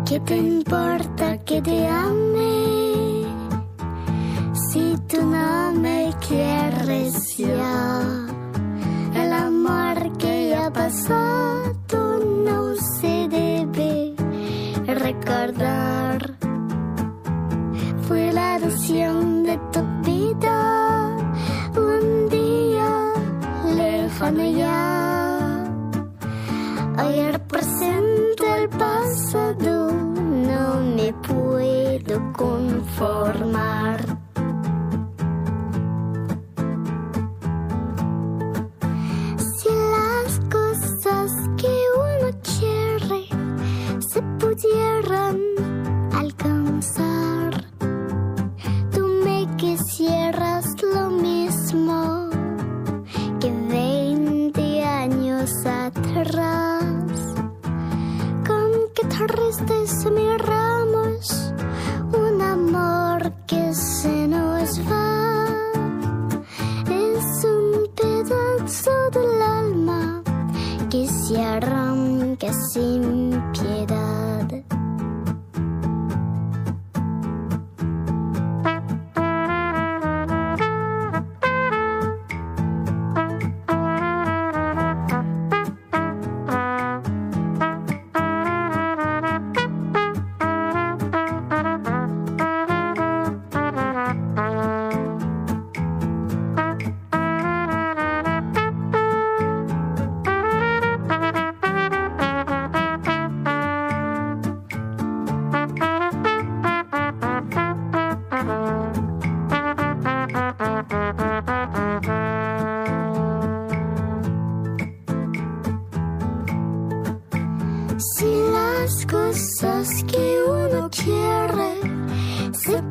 [0.05, 3.25] ¿Qué te importa que te ame?
[4.71, 8.27] Si tú no me quieres ya,
[9.15, 11.45] el amor que ya pasó
[12.43, 14.15] no se debe
[14.85, 15.94] recordar.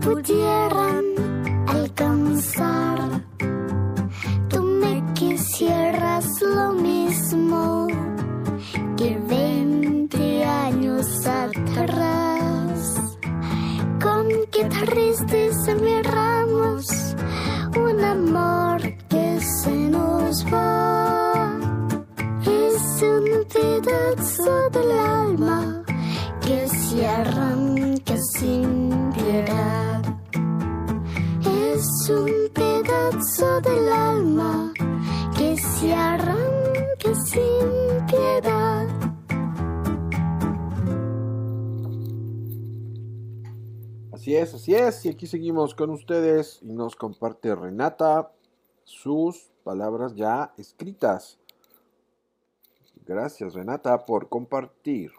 [0.04, 1.04] Pudieran
[1.66, 2.98] alcanzar,
[4.50, 7.86] tú me quisieras lo mismo
[8.98, 12.94] que 20 años atrás.
[14.02, 15.73] Con qué tristeza
[44.64, 45.04] Así es.
[45.04, 48.32] Y aquí seguimos con ustedes y nos comparte Renata
[48.82, 51.38] sus palabras ya escritas.
[53.04, 55.12] Gracias Renata por compartir.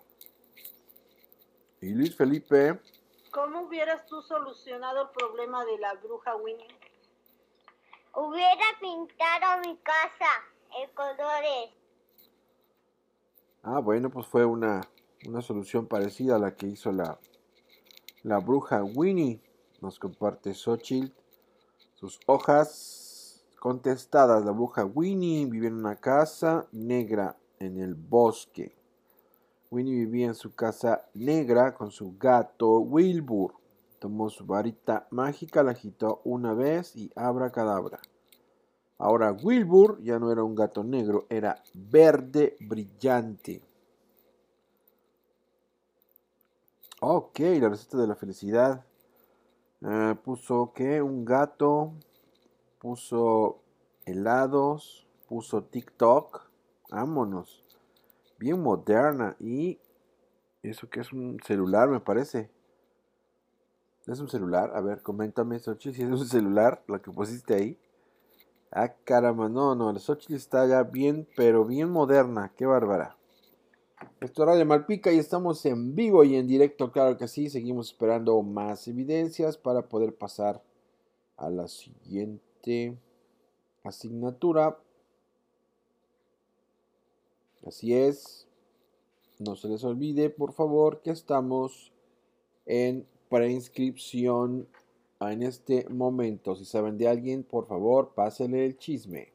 [1.80, 2.80] Y Luis Felipe,
[3.30, 6.66] ¿Cómo hubieras tú solucionado el problema de la bruja Winnie?
[8.16, 10.32] Hubiera pintado mi casa
[10.82, 11.70] en colores.
[13.62, 14.82] ah bueno, pues fue una,
[15.28, 17.20] una solución parecida a la que hizo la,
[18.26, 19.40] la bruja Winnie.
[19.82, 21.14] Nos comparte Xochitl
[21.94, 24.44] sus hojas contestadas.
[24.44, 28.76] La bruja Winnie vivía en una casa negra en el bosque.
[29.70, 33.54] Winnie vivía en su casa negra con su gato Wilbur.
[34.00, 38.00] Tomó su varita mágica, la agitó una vez y abracadabra.
[38.98, 43.62] Ahora Wilbur ya no era un gato negro, era verde brillante.
[47.08, 48.84] Ok, la receta de la felicidad.
[49.84, 51.92] Eh, puso que un gato,
[52.80, 53.60] puso
[54.08, 56.50] helados, puso TikTok.
[56.90, 57.64] Vámonos.
[58.40, 59.36] Bien moderna.
[59.40, 59.78] Y
[60.64, 62.50] eso que es un celular, me parece.
[64.08, 64.72] ¿Es un celular?
[64.74, 67.80] A ver, coméntame, Xochitl, si es un celular lo que pusiste ahí.
[68.72, 72.52] Ah, caramba, no, no, la Xochitl está ya bien, pero bien moderna.
[72.58, 73.16] Qué bárbara.
[74.20, 77.50] Esto es Radio Malpica y estamos en vivo y en directo, claro que sí.
[77.50, 80.62] Seguimos esperando más evidencias para poder pasar
[81.38, 82.98] a la siguiente
[83.84, 84.78] asignatura.
[87.66, 88.48] Así es.
[89.40, 91.94] No se les olvide, por favor, que estamos
[92.66, 94.68] en preinscripción
[95.22, 96.56] en este momento.
[96.56, 99.35] Si saben de alguien, por favor, pásele el chisme.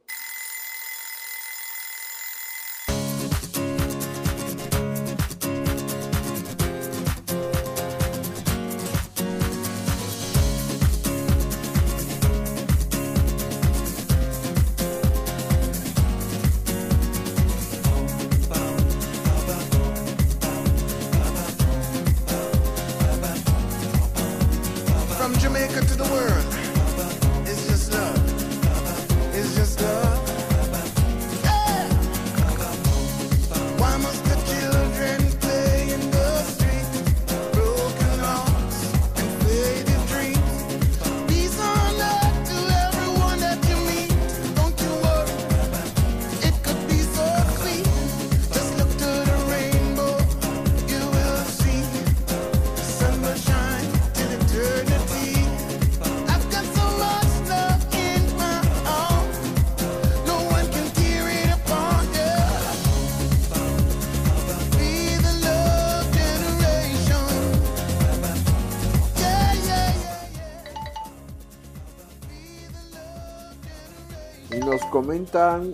[75.00, 75.72] Comentan,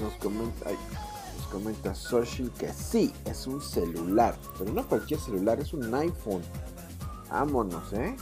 [0.00, 5.72] nos comenta, nos comenta Soshi que sí, es un celular, pero no cualquier celular, es
[5.72, 6.42] un iPhone.
[7.28, 8.14] Vámonos, ¿eh?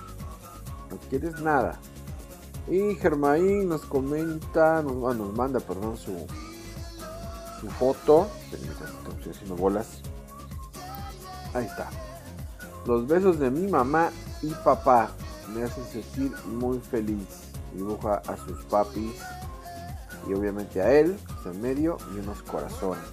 [0.90, 1.78] No quieres nada.
[2.66, 6.26] Y Germain nos comenta, nos, ah, manda, perdón, su,
[7.60, 8.26] su foto.
[8.50, 10.00] Estoy haciendo bolas.
[11.52, 11.90] Ahí está.
[12.86, 14.10] Los besos de mi mamá
[14.40, 15.10] y papá
[15.54, 17.28] me hacen sentir muy feliz.
[17.74, 19.12] Dibuja a sus papis
[20.28, 23.04] y obviamente a él, que está en medio, y unos corazones.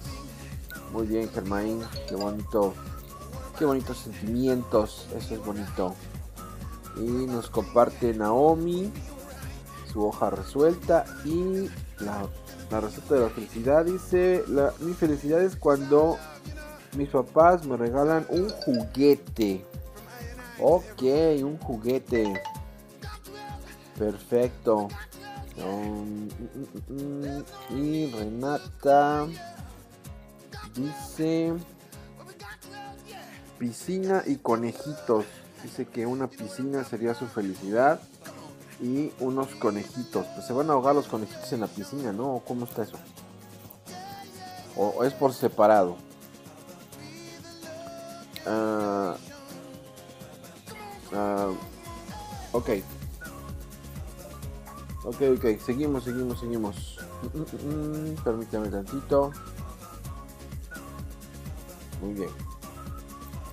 [0.92, 2.74] Muy bien, Germain, qué bonito,
[3.58, 5.94] qué bonitos sentimientos, eso es bonito.
[6.96, 8.92] Y nos comparte Naomi
[9.92, 11.68] su hoja resuelta y
[12.00, 12.26] la,
[12.70, 14.44] la receta de la felicidad dice,
[14.80, 16.16] mi felicidad es cuando
[16.96, 19.64] mis papás me regalan un juguete.
[20.60, 21.02] Ok,
[21.42, 22.42] un juguete.
[23.98, 24.88] Perfecto.
[25.64, 26.28] Mm,
[26.88, 27.42] mm,
[27.72, 27.78] mm.
[27.78, 29.26] y Renata
[30.74, 31.54] dice
[33.58, 35.26] piscina y conejitos.
[35.62, 38.00] Dice que una piscina sería su felicidad
[38.80, 40.26] y unos conejitos.
[40.34, 42.36] Pues se van a ahogar los conejitos en la piscina, ¿no?
[42.36, 42.96] ¿O ¿Cómo está eso?
[44.76, 45.96] ¿O, es por separado?
[48.46, 49.16] Ah,
[51.12, 51.50] ah,
[52.52, 52.70] ok.
[55.04, 55.58] Ok, ok.
[55.64, 56.98] Seguimos, seguimos, seguimos.
[57.22, 59.32] Mm, mm, mm, Permítame tantito.
[62.02, 62.30] Muy bien.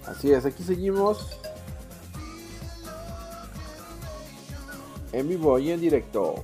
[0.05, 1.37] Así es, aquí seguimos.
[5.11, 6.43] En vivo y en directo.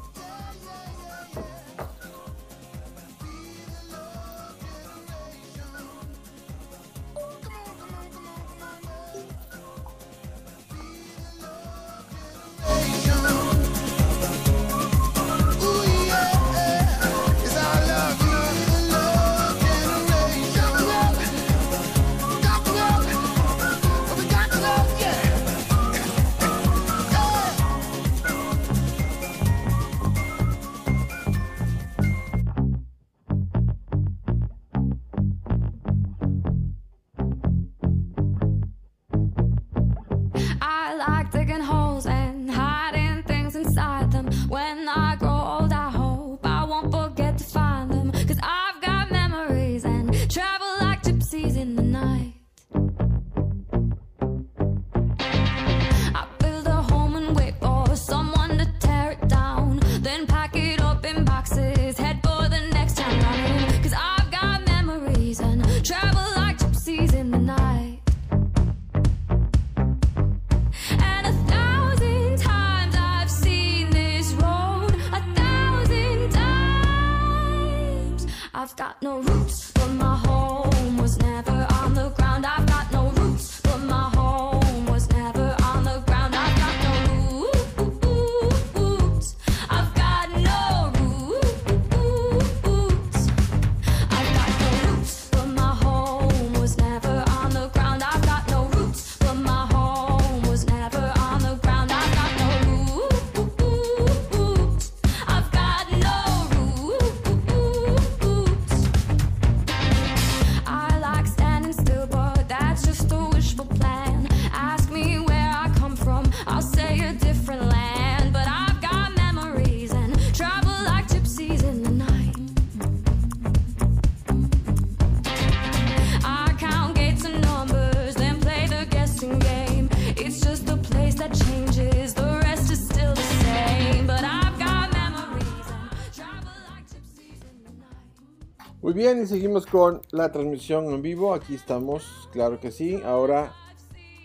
[139.22, 141.34] Y seguimos con la transmisión en vivo.
[141.34, 143.00] Aquí estamos, claro que sí.
[143.06, 143.54] Ahora,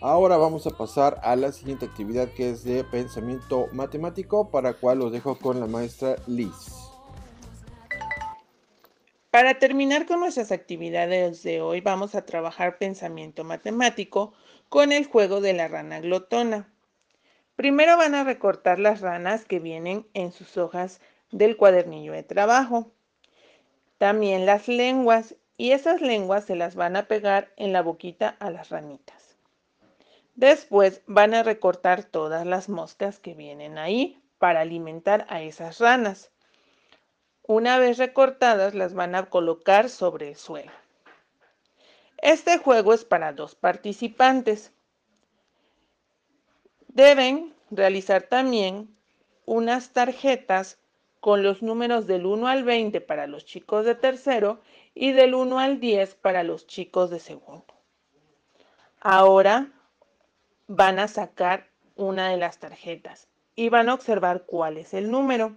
[0.01, 4.99] ahora vamos a pasar a la siguiente actividad que es de pensamiento matemático, para cual
[4.99, 6.89] los dejo con la maestra Liz.
[9.31, 14.33] Para terminar con nuestras actividades de hoy, vamos a trabajar pensamiento matemático
[14.69, 16.73] con el juego de la rana glotona.
[17.55, 20.99] Primero van a recortar las ranas que vienen en sus hojas
[21.31, 22.91] del cuadernillo de trabajo.
[23.99, 28.49] También las lenguas y esas lenguas se las van a pegar en la boquita a
[28.49, 29.35] las ranitas.
[30.35, 36.31] Después van a recortar todas las moscas que vienen ahí para alimentar a esas ranas.
[37.43, 40.71] Una vez recortadas las van a colocar sobre el suelo.
[42.21, 44.71] Este juego es para dos participantes.
[46.87, 48.95] Deben realizar también
[49.45, 50.78] unas tarjetas
[51.19, 54.59] con los números del 1 al 20 para los chicos de tercero
[54.93, 57.73] y del 1 al 10 para los chicos de segundo.
[59.01, 59.71] Ahora
[60.67, 65.55] van a sacar una de las tarjetas y van a observar cuál es el número.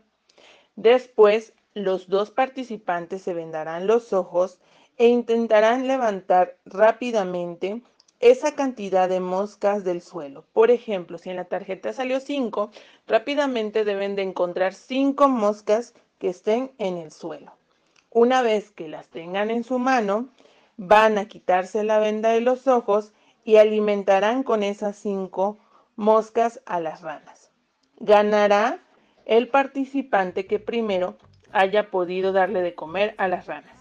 [0.74, 4.58] Después, los dos participantes se vendarán los ojos
[4.96, 7.82] e intentarán levantar rápidamente
[8.22, 10.44] esa cantidad de moscas del suelo.
[10.52, 12.70] Por ejemplo, si en la tarjeta salió 5,
[13.08, 17.52] rápidamente deben de encontrar 5 moscas que estén en el suelo.
[18.10, 20.28] Una vez que las tengan en su mano,
[20.76, 23.12] van a quitarse la venda de los ojos
[23.44, 25.58] y alimentarán con esas 5
[25.96, 27.50] moscas a las ranas.
[27.98, 28.78] Ganará
[29.24, 31.16] el participante que primero
[31.50, 33.80] haya podido darle de comer a las ranas.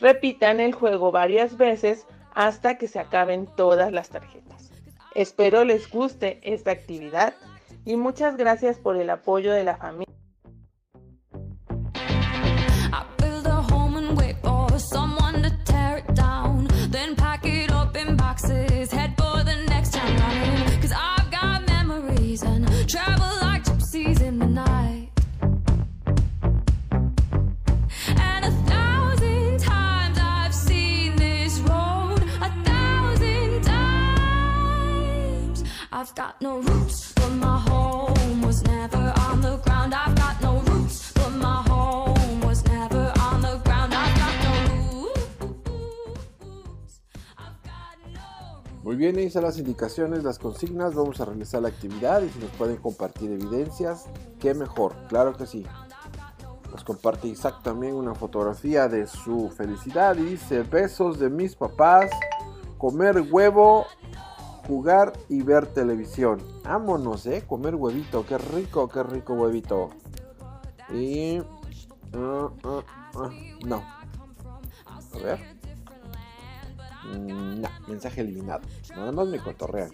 [0.00, 2.06] Repitan el juego varias veces
[2.36, 4.70] hasta que se acaben todas las tarjetas.
[5.14, 7.34] Espero les guste esta actividad
[7.86, 10.14] y muchas gracias por el apoyo de la familia.
[48.82, 50.94] Muy bien, ahí están las indicaciones, las consignas.
[50.94, 54.04] Vamos a realizar la actividad y si nos pueden compartir evidencias,
[54.38, 55.66] qué mejor, claro que sí.
[56.70, 62.10] Nos comparte Isaac también una fotografía de su felicidad dice besos de mis papás,
[62.78, 63.86] comer huevo
[64.66, 66.42] jugar y ver televisión.
[66.64, 67.44] Vámonos, ¿eh?
[67.46, 68.24] Comer huevito.
[68.26, 69.90] Qué rico, qué rico huevito.
[70.92, 71.38] Y...
[72.14, 72.82] Ah, ah,
[73.14, 73.30] ah,
[73.64, 73.82] no.
[74.86, 75.40] A ver.
[77.04, 78.62] Mm, no, mensaje eliminado.
[78.90, 79.90] Nada más me cotorrean.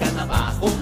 [0.00, 0.79] Canabarro.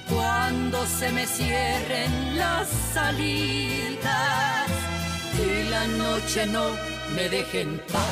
[0.09, 4.69] Cuando se me cierren las salidas
[5.37, 6.71] y la noche no
[7.15, 8.08] me deje en paz.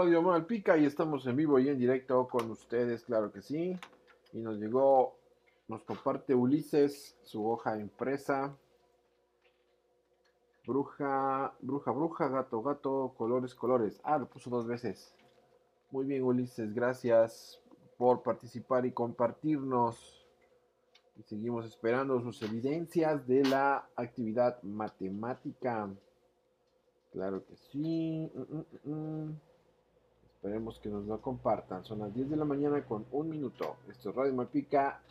[0.00, 3.76] Radio Malpica y estamos en vivo y en directo con ustedes, claro que sí.
[4.32, 5.18] Y nos llegó,
[5.68, 8.56] nos comparte Ulises su hoja impresa.
[10.66, 14.00] Bruja, bruja, bruja, gato, gato, colores, colores.
[14.02, 15.14] Ah, lo puso dos veces.
[15.90, 17.60] Muy bien, Ulises, gracias
[17.98, 20.26] por participar y compartirnos.
[21.26, 25.90] Seguimos esperando sus evidencias de la actividad matemática.
[27.12, 28.30] Claro que sí.
[28.34, 29.49] Mm, mm, mm.
[30.40, 31.84] Esperemos que nos lo compartan.
[31.84, 33.76] Son las 10 de la mañana con un minuto.
[33.90, 35.02] Esto es Radio Malpica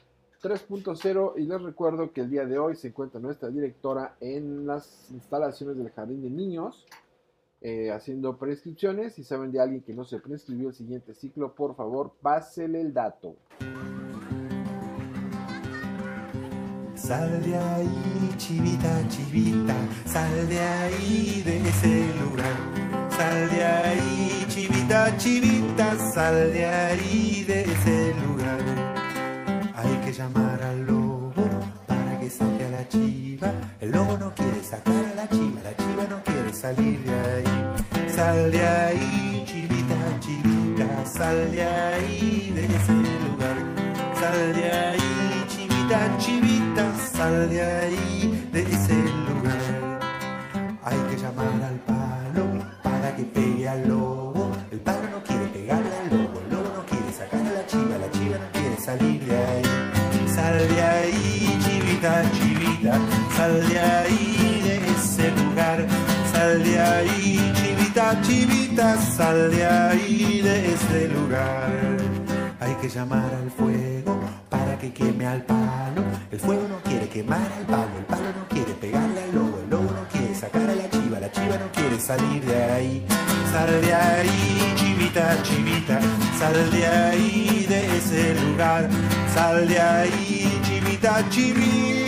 [0.41, 5.11] 3.0 y les recuerdo que el día de hoy se encuentra nuestra directora en las
[5.11, 6.87] instalaciones del Jardín de Niños
[7.61, 9.13] eh, haciendo prescripciones.
[9.13, 12.91] Si saben de alguien que no se prescribió el siguiente ciclo, por favor, pásele el
[12.91, 13.35] dato.
[16.95, 19.75] Sal de ahí, chivita, chivita,
[20.05, 22.55] sal de ahí de ese lugar.
[23.11, 24.38] Sal de ahí,
[24.69, 28.59] chivita, chivita, sal de ahí de ese lugar.
[29.75, 31.33] Hay que llamar al lobo
[31.87, 33.51] para que saque a la chiva.
[33.81, 38.09] El lobo no quiere sacar a la chiva, la chiva no quiere salir de ahí.
[38.15, 42.93] Sal de ahí, chivita, chivita, sal de ahí de ese
[43.25, 43.57] lugar.
[44.19, 48.95] Sal de ahí, chivita, chivita, sal de ahí de ese
[49.27, 49.99] lugar.
[50.83, 52.45] Hay que llamar al palo
[52.83, 54.18] para que pegue al lobo.
[58.89, 59.63] Salir de ahí.
[60.35, 62.93] Sal de ahí, chivita, chivita,
[63.35, 65.79] sal de ahí de ese lugar.
[66.31, 71.97] Sal de ahí, chivita, chivita, sal de ahí de ese lugar.
[72.59, 74.19] Hay que llamar al fuego
[74.49, 76.01] para que queme al palo.
[76.31, 79.48] El fuego no quiere quemar al palo, el palo no quiere pegarle al lobo,
[80.39, 83.05] sacar a la chiva, la chiva no quiere salir de ahí.
[83.51, 85.99] Sal de ahí, chivita, chivita,
[86.39, 88.89] sal de ahí de ese lugar.
[89.33, 91.99] Sal de ahí, chivita, chivita.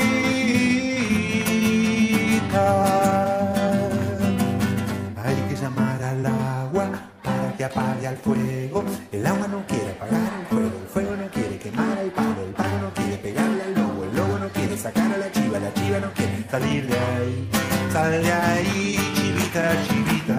[5.24, 6.90] Hay que llamar al agua
[7.22, 8.86] para que apague al fuego.
[9.12, 12.54] El agua no quiere apagar el fuego, el fuego no quiere quemar al palo, el
[12.54, 15.74] palo no quiere pegarle al lobo, el lobo no quiere sacar a la chiva, la
[15.74, 17.50] chiva no quiere salir de ahí.
[17.92, 20.38] Sal de ahí, chivita, chivita.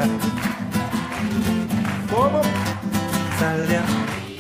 [2.10, 2.40] ¿Cómo?
[3.38, 4.38] Sal de ahí.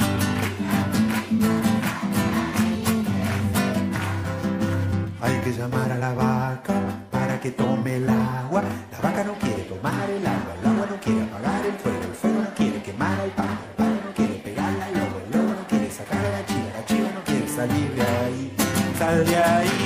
[5.20, 6.74] Hay que llamar a la vaca
[7.10, 8.62] para que tome el agua.
[8.92, 12.14] La vaca no quiere tomar el agua, el agua no quiere apagar el fuego, el
[12.14, 15.52] fuego no quiere quemar al palo, el palo no quiere pegarle al lobo, el lobo
[15.60, 18.52] no quiere sacar a la chiva, la chiva no quiere salir de ahí.
[18.98, 19.81] Sal de ahí,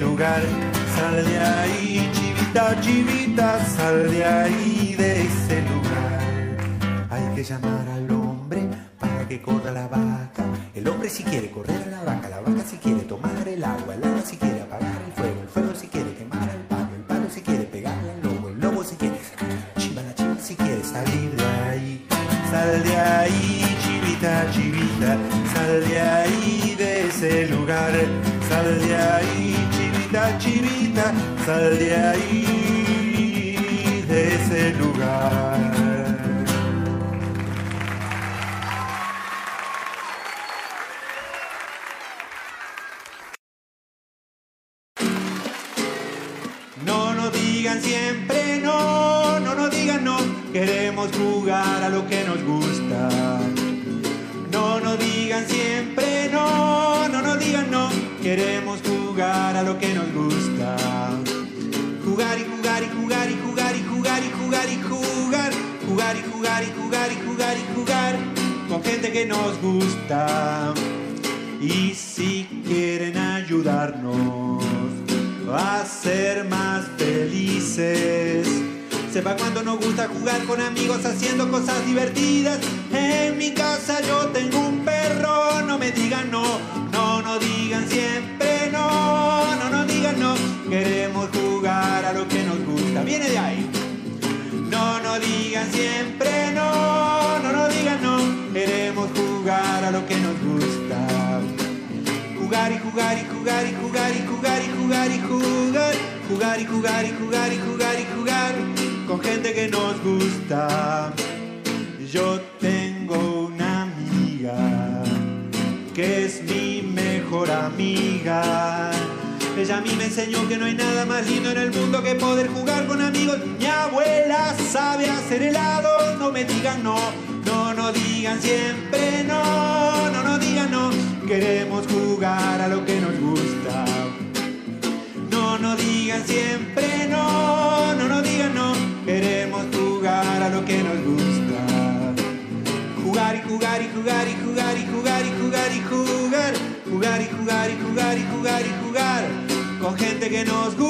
[0.00, 0.42] lugar.
[0.96, 6.20] Sal de ahí, chivita, chivita, sal de ahí de ese lugar.
[7.10, 8.68] Hay que llamar al hombre
[8.98, 10.44] para que corra la vaca.
[10.74, 14.04] El hombre si quiere correr la vaca, la vaca si quiere tomar el agua, el
[14.04, 17.30] agua si quiere apagar el fuego, el fuego si quiere quemar al palo, el palo
[17.30, 20.54] si quiere pegarle al lobo, el lobo si quiere sacar la chiva, la chiva si
[20.56, 22.06] quiere salir de ahí.
[22.50, 25.16] Sal de ahí, chivita, chivita,
[25.54, 27.92] sal de ahí de ese lugar.
[28.48, 29.53] Sal de ahí,
[30.38, 31.12] chivita,
[31.44, 32.44] sal de ahí
[34.08, 35.43] de ese lugar.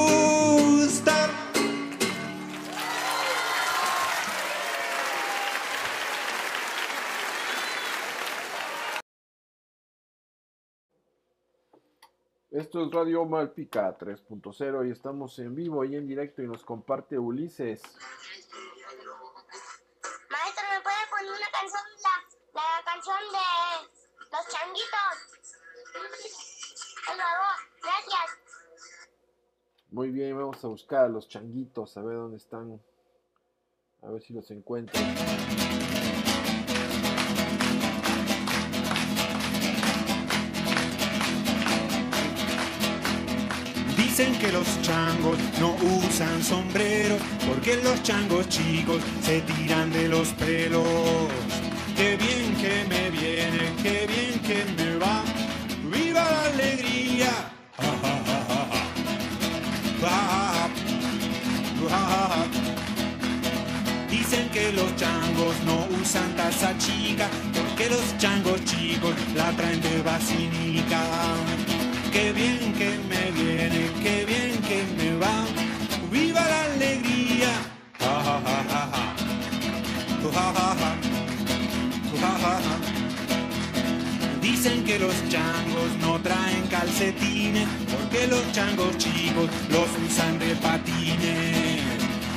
[0.04, 1.30] Gusta.
[12.50, 17.18] Esto es Radio Malpica 3.0 y estamos en vivo y en directo y nos comparte
[17.18, 17.82] Ulises.
[20.30, 22.14] Maestro, ¿me puede poner una canción, la,
[22.54, 23.48] la canción de
[24.30, 25.14] los changuitos?
[27.06, 28.53] Por favor, gracias.
[29.94, 32.80] Muy bien, vamos a buscar a los changuitos, a ver dónde están.
[34.02, 35.00] A ver si los encuentro.
[43.96, 45.76] Dicen que los changos no
[46.08, 47.14] usan sombrero
[47.46, 51.28] porque los changos chicos se tiran de los pelos.
[51.96, 55.22] Qué bien que me viene, qué bien que me va.
[55.88, 57.54] ¡Viva la alegría!
[64.54, 71.00] Que los changos no usan taza chica porque los changos chicos la traen de vacinica.
[72.12, 75.44] Qué bien que me viene, qué bien que me va.
[76.12, 77.52] ¡Viva la alegría!
[84.40, 91.82] Dicen que los changos no traen calcetines porque los changos chicos los usan de patines.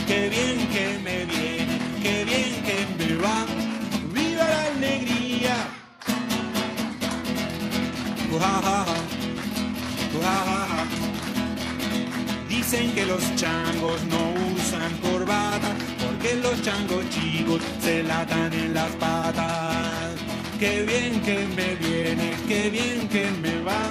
[0.07, 3.45] Qué bien que me viene, qué bien que me va.
[4.13, 5.55] ¡Viva la alegría!
[8.39, 8.95] Ja, ja, ja.
[12.49, 18.89] Dicen que los changos no usan corbata porque los changos chicos se latan en las
[18.95, 20.15] patas.
[20.59, 23.89] Qué bien que me viene, qué bien que me va.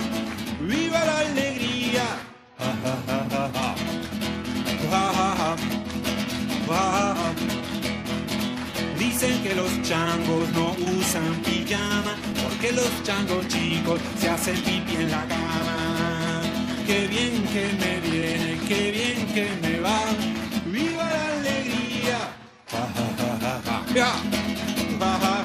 [0.61, 2.07] ¡Viva la alegría!
[2.59, 2.77] Ja,
[6.69, 7.15] ja,
[9.07, 15.11] Dicen que los changos no usan pijama porque los changos chicos se hacen pipí en
[15.13, 16.43] la cama.
[16.85, 20.01] Qué bien que me viene, qué bien que me va.
[20.67, 22.19] ¡Viva la alegría!
[22.73, 23.61] Ja, ja,
[23.95, 24.13] ja.
[24.99, 25.36] Ja,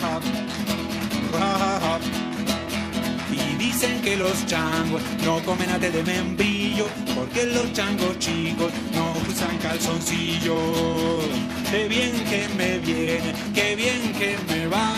[3.82, 9.57] dicen que los changos no comen ate de membrillo, porque los changos chicos no usan
[9.57, 11.25] calzoncillos.
[11.71, 14.93] Qué bien que me viene, qué bien que me va.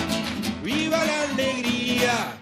[0.64, 2.36] ¡Viva la alegría!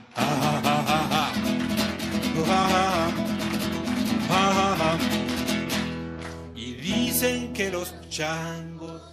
[6.55, 9.03] Y dicen que los changos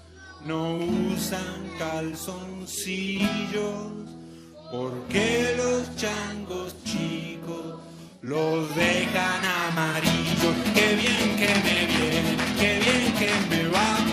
[0.47, 3.29] no usan calzoncillos,
[4.71, 7.77] porque los changos chicos
[8.23, 10.55] los dejan amarillos.
[10.75, 14.08] Qué bien que me viene, qué bien que me va.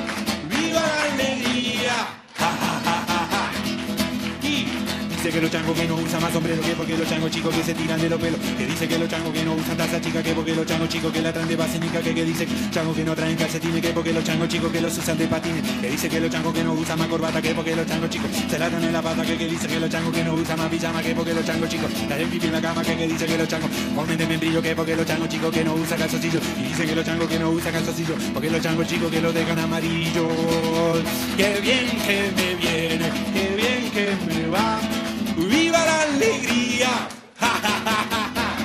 [5.26, 7.64] Dice que los changos que no usan más sombrero que porque los changos chicos que
[7.64, 8.40] se tiran de los pelos.
[8.58, 11.12] Que dice que los changos que no usan taza chica que porque los changos chicos
[11.12, 12.00] que la traen de vasenica.
[12.00, 14.96] Que, que dice changos que no traen calcetines que porque los changos chicos que los
[14.96, 15.64] usan de patines.
[15.82, 18.30] Que dice que los changos que no usan más corbata que porque los changos chicos
[18.48, 19.26] se la dan en la pata.
[19.26, 21.70] Que, que dice que los changos que no usan más pijama que porque los changos
[21.70, 22.84] chicos la den pipí en la cama.
[22.84, 25.64] Que, que dice que los changos comen de membrillo que porque los changos chicos que
[25.64, 26.44] no usan calzoncillos.
[26.60, 29.34] Y dice que los changos que no usan calzoncillos porque los changos chicos que los
[29.34, 30.28] dejan amarillos.
[31.36, 35.05] Qué bien que me viene, qué bien que me va.
[35.38, 36.88] ¡Viva la alegría!
[37.38, 38.56] ¡Ja, ja, ja, ja, ja!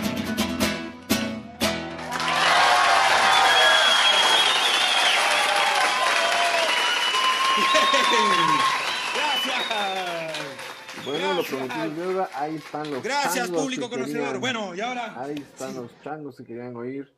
[9.15, 11.05] Gracias.
[11.05, 12.29] Bueno, lo prometí es deuda.
[12.35, 14.23] Ahí están los Gracias, changos público que conocedor.
[14.25, 15.21] querían- Bueno, y ahora.
[15.21, 17.13] Ahí están los changos que querían oír.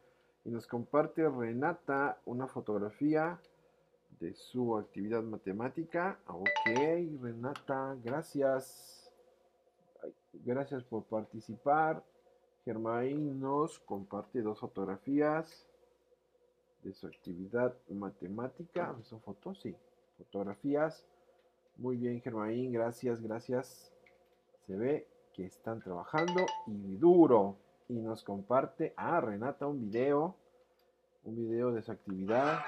[0.44, 3.38] Y nos comparte Renata una fotografía
[4.20, 6.18] de su actividad matemática.
[6.26, 6.48] Ok,
[7.22, 8.91] Renata, gracias.
[10.32, 12.02] Gracias por participar.
[12.64, 15.66] Germain nos comparte dos fotografías
[16.82, 18.94] de su actividad matemática.
[19.02, 19.60] ¿Son fotos?
[19.60, 19.74] Sí,
[20.18, 21.04] fotografías.
[21.76, 23.92] Muy bien, Germain, gracias, gracias.
[24.66, 27.56] Se ve que están trabajando y duro.
[27.88, 30.34] Y nos comparte a Renata un video.
[31.24, 32.60] Un video de su actividad.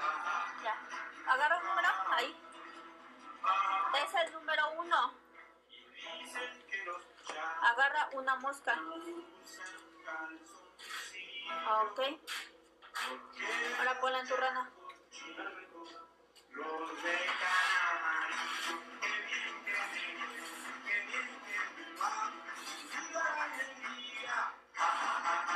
[7.65, 8.75] Agarra una mosca.
[11.83, 11.99] Ok.
[13.79, 14.71] Ahora ponla en tu rana.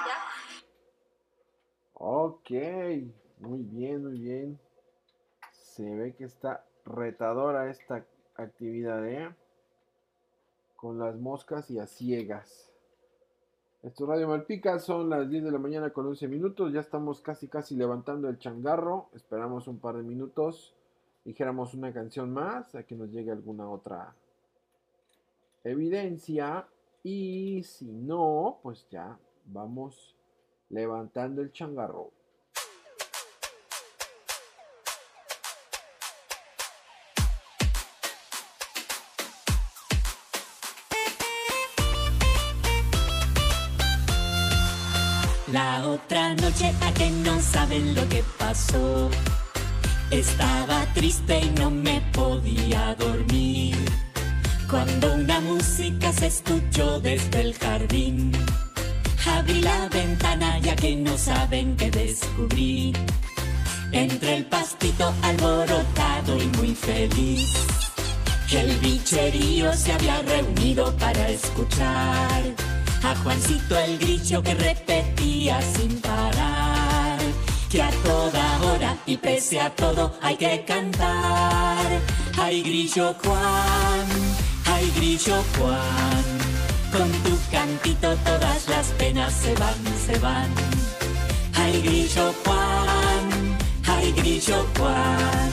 [0.08, 0.18] ¿Ya?
[1.94, 2.50] Ok,
[3.38, 4.60] muy bien, muy bien.
[5.52, 8.04] Se ve que está retadora esta
[8.36, 9.36] actividad, ¿eh?
[10.80, 12.72] Con las moscas y a ciegas.
[13.84, 16.72] Esto es Radio Malpica, son las 10 de la mañana con 11 minutos.
[16.72, 19.10] Ya estamos casi, casi levantando el changarro.
[19.14, 20.74] Esperamos un par de minutos.
[21.26, 24.16] Dijéramos una canción más, a que nos llegue alguna otra
[25.66, 26.66] evidencia.
[27.04, 30.16] Y si no, pues ya vamos
[30.70, 32.12] levantando el changarro.
[45.52, 49.10] La otra noche a que no saben lo que pasó.
[50.12, 53.76] Estaba triste y no me podía dormir.
[54.70, 58.32] Cuando una música se escuchó desde el jardín.
[59.26, 62.94] Abrí la ventana ya que no saben qué descubrí.
[63.92, 67.54] Entre el pastito alborotado y muy feliz.
[68.52, 72.44] El bicherío se había reunido para escuchar
[73.04, 77.20] a Juancito el grillo que repetía sin parar
[77.70, 81.86] que a toda hora y pese a todo hay que cantar.
[82.38, 84.06] Ay grillo Juan,
[84.66, 86.24] ay grillo Juan,
[86.92, 90.48] con tu cantito todas las penas se van, se van.
[91.56, 95.52] Ay grillo Juan, ay grillo Juan,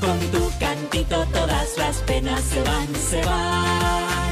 [0.00, 4.25] con tu cantito todas las penas se van, se van.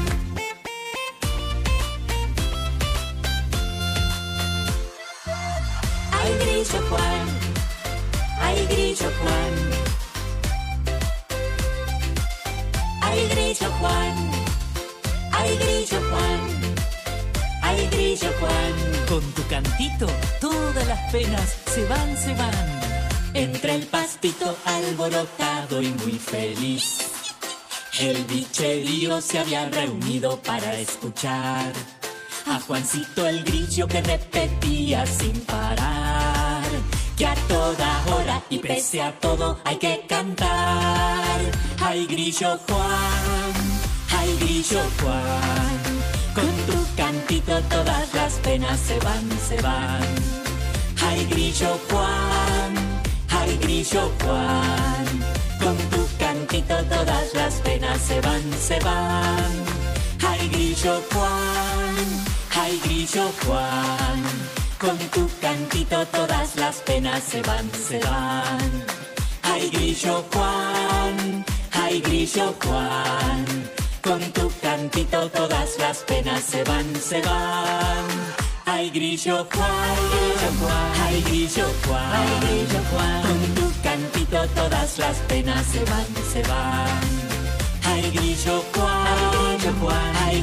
[6.45, 7.27] Grillo Juan,
[8.39, 9.53] ay, grillo Juan.
[13.01, 14.15] Ay, grillo Juan,
[15.31, 16.41] ay, grillo Juan,
[17.61, 18.73] ay, grillo Juan.
[19.07, 20.07] Con tu cantito,
[20.39, 22.79] todas las penas se van, se van.
[23.33, 26.99] Entre el pastito alborotado y muy feliz.
[27.99, 31.71] El bicherío se había reunido para escuchar
[32.47, 36.34] a Juancito el grillo que repetía sin parar
[37.15, 41.39] que a toda hora y pese a todo hay que cantar.
[41.81, 43.53] Ay, grillo Juan,
[44.17, 45.79] ay, grillo Juan,
[46.33, 50.01] con tu cantito todas las penas se van, se van.
[51.01, 55.05] Ay, grillo Juan, ay, grillo Juan,
[55.59, 59.51] con tu cantito todas las penas se van, se van.
[60.27, 61.95] Ay, grillo Juan,
[62.55, 64.23] ay, grillo Juan,
[64.79, 68.85] con tu cantito todas las penas se van, se van.
[69.43, 73.45] Ay, grillo Juan, ay, grillo Juan,
[74.01, 78.05] con tu cantito todas las penas se van, se van.
[78.65, 79.71] Ay, grillo Juan,
[81.05, 86.41] ay, grillo Juan, ay, grillo Juan, con tu cantito todas las penas se van, se
[86.49, 86.99] van.
[87.83, 90.41] Ay, grillo Juan, ay, grillo Juan, ay,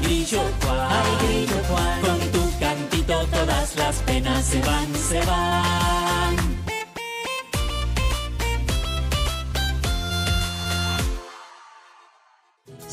[4.21, 6.37] se van, se van.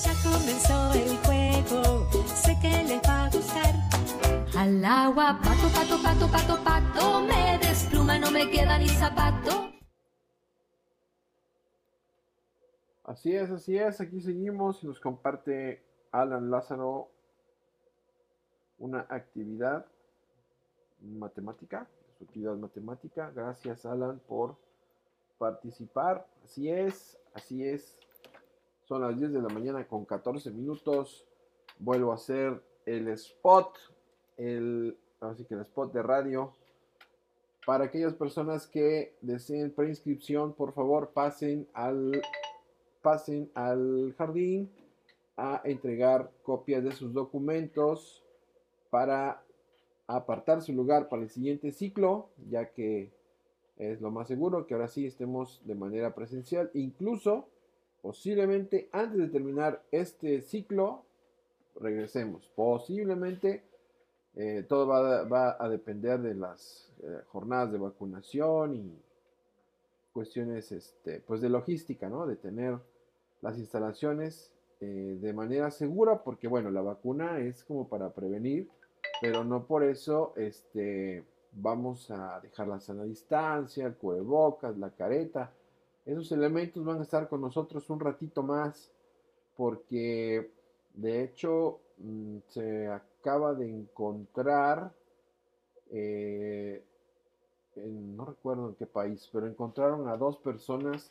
[0.02, 3.76] Ya comenzó el juego, sé que les va a gustar.
[4.58, 9.74] Al agua, pato, pato, pato, pato, pato, me despluma, no me queda ni zapato.
[13.04, 14.00] Así es, así es.
[14.00, 17.12] Aquí seguimos y nos comparte Alan Lázaro
[18.78, 19.86] una actividad
[21.02, 23.32] matemática, su actividad matemática.
[23.34, 24.56] Gracias, Alan, por
[25.38, 26.28] participar.
[26.44, 27.98] Así es, así es.
[28.84, 31.26] Son las 10 de la mañana con 14 minutos.
[31.80, 33.78] Vuelvo a hacer el spot,
[34.38, 36.54] el, así que el spot de radio.
[37.66, 42.22] Para aquellas personas que deseen preinscripción, por favor, pasen al
[43.02, 44.70] pasen al jardín
[45.38, 48.24] a entregar copias de sus documentos
[48.90, 49.42] para
[50.10, 53.11] apartar su lugar para el siguiente ciclo, ya que
[53.77, 56.72] es lo más seguro que ahora sí estemos de manera presencial.
[56.73, 57.48] Incluso,
[58.02, 61.03] posiblemente antes de terminar este ciclo,
[61.80, 62.49] regresemos.
[62.56, 63.64] Posiblemente
[64.36, 69.02] eh, todo va, a depender de las eh, jornadas de vacunación y
[70.11, 72.26] cuestiones este, pues de logística, ¿no?
[72.26, 72.80] De tener
[73.41, 78.69] las instalaciones eh, de manera segura, porque bueno, la vacuna es como para prevenir,
[79.22, 85.52] pero no por eso este, vamos a dejar la sana distancia, el cubrebocas, la careta.
[86.06, 88.91] Esos elementos van a estar con nosotros un ratito más,
[89.56, 90.52] porque
[90.94, 94.91] de hecho mm, se acaba de encontrar
[95.91, 96.84] eh,
[97.88, 101.10] no recuerdo en qué país, pero encontraron a dos personas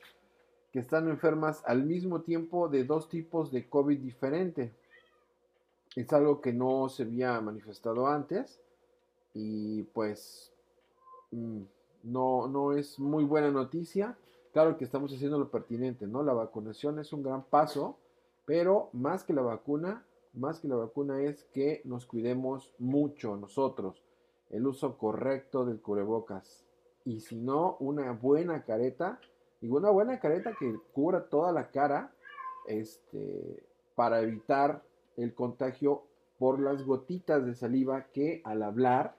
[0.72, 4.72] que están enfermas al mismo tiempo de dos tipos de COVID diferente.
[5.98, 8.60] Es algo que no se había manifestado antes
[9.34, 10.52] y pues
[11.32, 11.62] mm,
[12.04, 14.16] no, no es muy buena noticia.
[14.52, 16.22] Claro que estamos haciendo lo pertinente, ¿no?
[16.22, 17.96] La vacunación es un gran paso,
[18.44, 24.00] pero más que la vacuna, más que la vacuna es que nos cuidemos mucho nosotros.
[24.50, 26.64] El uso correcto del cubrebocas.
[27.04, 29.18] Y si no, una buena careta.
[29.60, 32.12] Y una buena careta que cubra toda la cara.
[32.68, 33.64] Este.
[33.96, 34.80] Para evitar
[35.18, 36.04] el contagio
[36.38, 39.16] por las gotitas de saliva que al hablar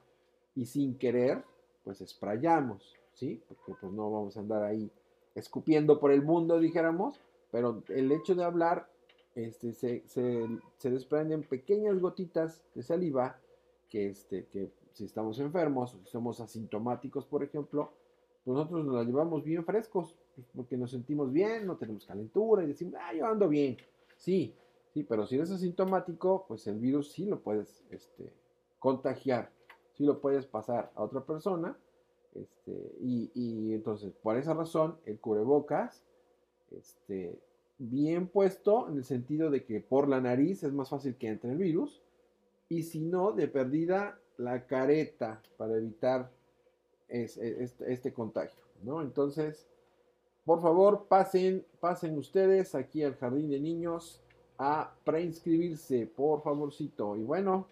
[0.55, 1.43] y sin querer,
[1.83, 3.41] pues sprayamos, ¿sí?
[3.47, 4.89] Porque pues no vamos a andar ahí
[5.35, 7.19] escupiendo por el mundo, dijéramos,
[7.51, 8.89] pero el hecho de hablar,
[9.35, 10.47] este, se, se,
[10.77, 13.37] se desprenden pequeñas gotitas de saliva
[13.89, 17.91] que, este, que si estamos enfermos, si somos asintomáticos, por ejemplo,
[18.43, 22.63] pues nosotros nos la llevamos bien frescos, pues, porque nos sentimos bien, no tenemos calentura
[22.63, 23.77] y decimos, ah, yo ando bien.
[24.17, 24.53] Sí,
[24.93, 28.33] sí, pero si eres asintomático, pues el virus sí lo puedes este,
[28.79, 29.51] contagiar,
[29.93, 31.77] sí lo puedes pasar a otra persona.
[32.35, 36.03] Este, y, y entonces, por esa razón, el cubrebocas,
[36.71, 37.39] este,
[37.79, 41.51] bien puesto en el sentido de que por la nariz es más fácil que entre
[41.51, 42.01] el virus.
[42.67, 46.29] Y si no, de perdida, la careta para evitar
[47.07, 49.01] es- es- este, contagio, ¿no?
[49.01, 49.67] Entonces,
[50.45, 54.21] por favor, pasen, pasen ustedes aquí al jardín de niños
[54.59, 57.15] a preinscribirse, por favorcito.
[57.15, 57.65] Y bueno,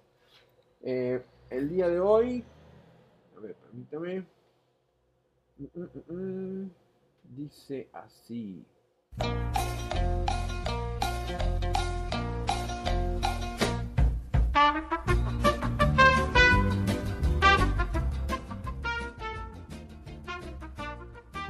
[0.81, 2.43] eh, el día de hoy,
[3.35, 4.25] a ver, permítame.
[5.57, 6.71] Mm, mm, mm.
[7.35, 8.65] Dice así.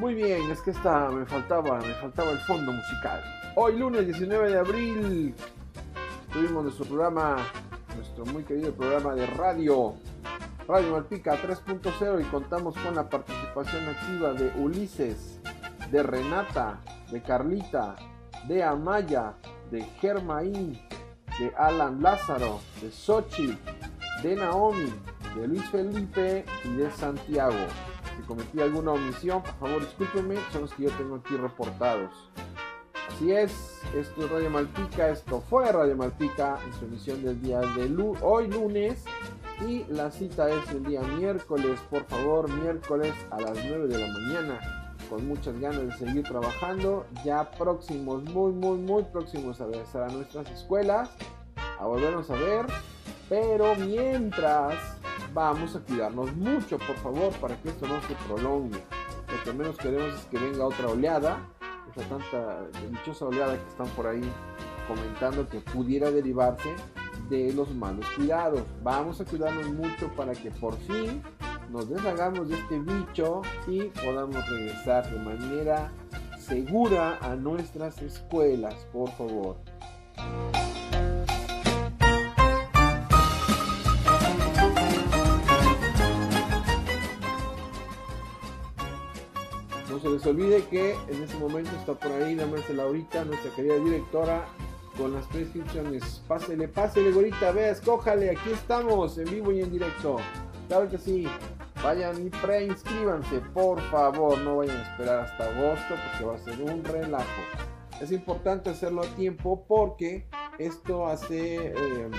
[0.07, 3.21] Muy bien, es que esta me faltaba, me faltaba el fondo musical.
[3.55, 5.35] Hoy lunes 19 de abril
[6.31, 7.35] tuvimos nuestro programa,
[7.93, 9.95] nuestro muy querido programa de radio
[10.65, 15.41] Radio Malpica 3.0 y contamos con la participación activa de Ulises,
[15.91, 16.79] de Renata,
[17.11, 17.97] de Carlita,
[18.47, 19.33] de Amaya,
[19.71, 20.79] de Germaín,
[21.37, 23.57] de Alan Lázaro, de Xochitl,
[24.23, 24.93] de Naomi,
[25.35, 27.67] de Luis Felipe y de Santiago.
[28.17, 32.29] Si cometí alguna omisión, por favor discúlpenme, son los que yo tengo aquí reportados.
[33.09, 37.59] Así es, esto es Radio Malpica, esto fue Radio Malpica en su emisión del día
[37.59, 39.05] de hoy lunes
[39.65, 44.07] y la cita es el día miércoles, por favor, miércoles a las 9 de la
[44.07, 50.03] mañana, con muchas ganas de seguir trabajando, ya próximos, muy, muy, muy próximos a regresar
[50.03, 51.09] a nuestras escuelas,
[51.79, 52.65] a volvernos a ver,
[53.29, 54.75] pero mientras
[55.33, 58.83] vamos a cuidarnos mucho, por favor, para que esto no se prolongue.
[59.31, 61.39] Lo que menos queremos es que venga otra oleada,
[61.91, 64.21] esa tanta dichosa oleada que están por ahí
[64.87, 66.73] comentando que pudiera derivarse
[67.29, 68.63] de los malos cuidados.
[68.83, 71.21] Vamos a cuidarnos mucho para que por fin
[71.71, 75.91] nos deshagamos de este bicho y podamos regresar de manera
[76.39, 79.57] segura a nuestras escuelas, por favor.
[89.97, 93.77] No se les olvide que en este momento está por ahí Damaris Laurita, nuestra querida
[93.79, 94.45] directora,
[94.95, 96.21] con las prescripciones.
[96.27, 100.17] Pásele, pásele, gorita, vea, escójale, aquí estamos, en vivo y en directo.
[100.67, 101.27] Claro que sí.
[101.83, 106.61] Vayan y preinscríbanse, por favor, no vayan a esperar hasta agosto porque va a ser
[106.61, 107.41] un relajo.
[107.99, 110.27] Es importante hacerlo a tiempo porque
[110.59, 112.09] esto hace eh,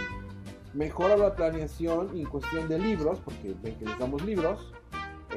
[0.74, 4.72] mejora la planeación en cuestión de libros, porque ven que les damos libros,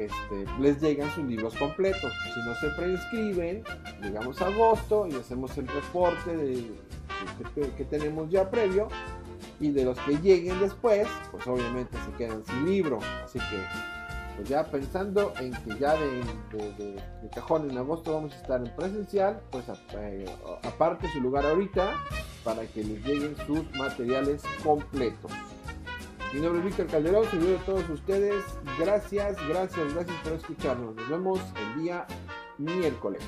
[0.06, 2.12] este, les llegan sus libros completos.
[2.34, 3.64] Si no se preinscriben,
[4.02, 6.46] llegamos a agosto y hacemos el reporte de,
[7.54, 8.88] de- que, tenemos ya previo.
[9.60, 12.98] Y de los que lleguen después, pues obviamente se quedan sin libro.
[13.24, 13.62] Así que,
[14.36, 17.00] pues ya pensando en que ya de,
[17.34, 19.64] cajón en agosto vamos a estar en presencial, pues
[19.94, 20.26] eh,
[20.62, 21.94] aparte su lugar ahorita
[22.42, 25.30] para que les lleguen sus materiales completos.
[26.32, 28.42] Mi nombre es Víctor Calderón, servidor de todos ustedes.
[28.78, 30.94] Gracias, gracias, gracias por escucharnos.
[30.94, 32.06] Nos vemos el día
[32.56, 33.22] miércoles.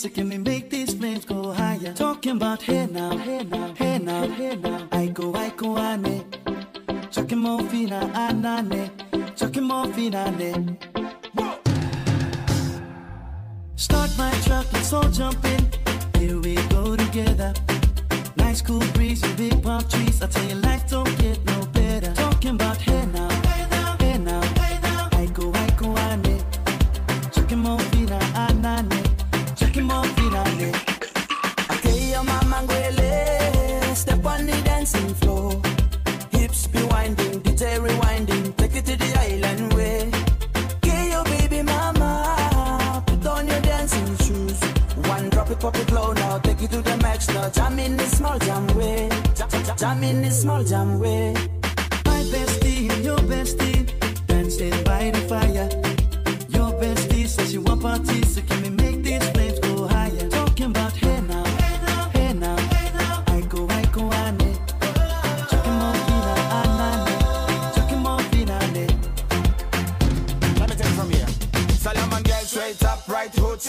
[0.00, 1.92] So can we make these flames go higher?
[1.92, 3.29] Talking about hey now, hey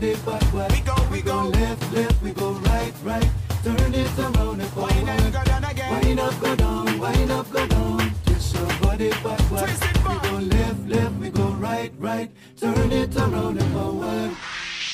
[0.00, 0.72] Twist your body backward.
[0.72, 1.42] We go, we go.
[1.48, 3.30] left, left, we go right, right.
[3.62, 4.94] Turn it around and forward.
[4.94, 8.12] Wind up, go down again Wind up, go down, wind up, go down.
[8.24, 9.58] Twist your body backward.
[9.58, 10.22] Twist it back.
[10.22, 12.30] We go left, left, we go right, right.
[12.58, 14.30] Turn it around and forward.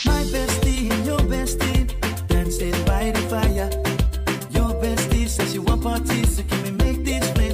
[0.07, 3.71] My bestie and your bestie dancing by the fire.
[4.51, 7.46] Your bestie says she want parties, so can we make these flames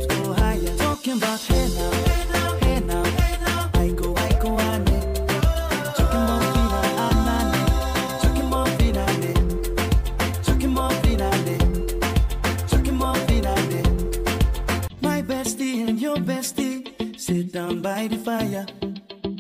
[17.53, 18.67] down by the fire.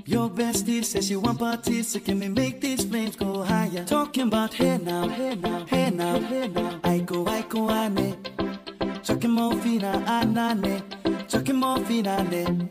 [0.04, 3.84] Your bestie says she want parties, so can we make these flames go higher?
[3.86, 6.80] Talking about hey now, hey now, hey now, hey now.
[6.84, 8.16] I go, I go, ane.
[9.02, 10.82] Chucking more fina, anane.
[11.26, 12.70] Chucking more fina, ane.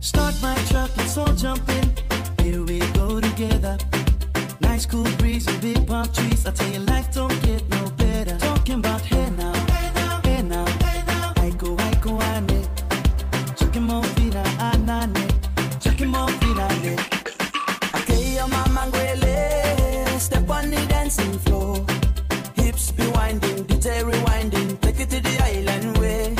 [0.00, 1.94] Start my truck, let's all jump in.
[2.44, 3.78] Here we go together.
[4.60, 6.46] Nice cool breeze and big palm trees.
[6.46, 8.36] I tell you, life don't get no better.
[8.36, 9.53] Talking about hey now,
[21.16, 21.84] dancing floor.
[22.54, 26.34] Hips be winding, detail rewinding, take it to the island way.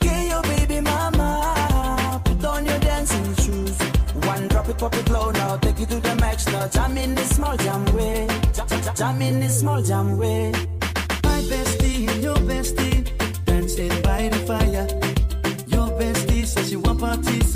[0.00, 3.78] Get your baby mama, put on your dancing shoes.
[4.26, 6.68] One drop it, pop it low now, take it to the max now.
[6.68, 8.26] Jam in this small jam way,
[8.94, 10.52] jam, in this small jam way.
[11.24, 13.04] My bestie and your bestie,
[13.44, 14.86] dancing by the fire.
[15.66, 17.47] Your bestie says she want parties.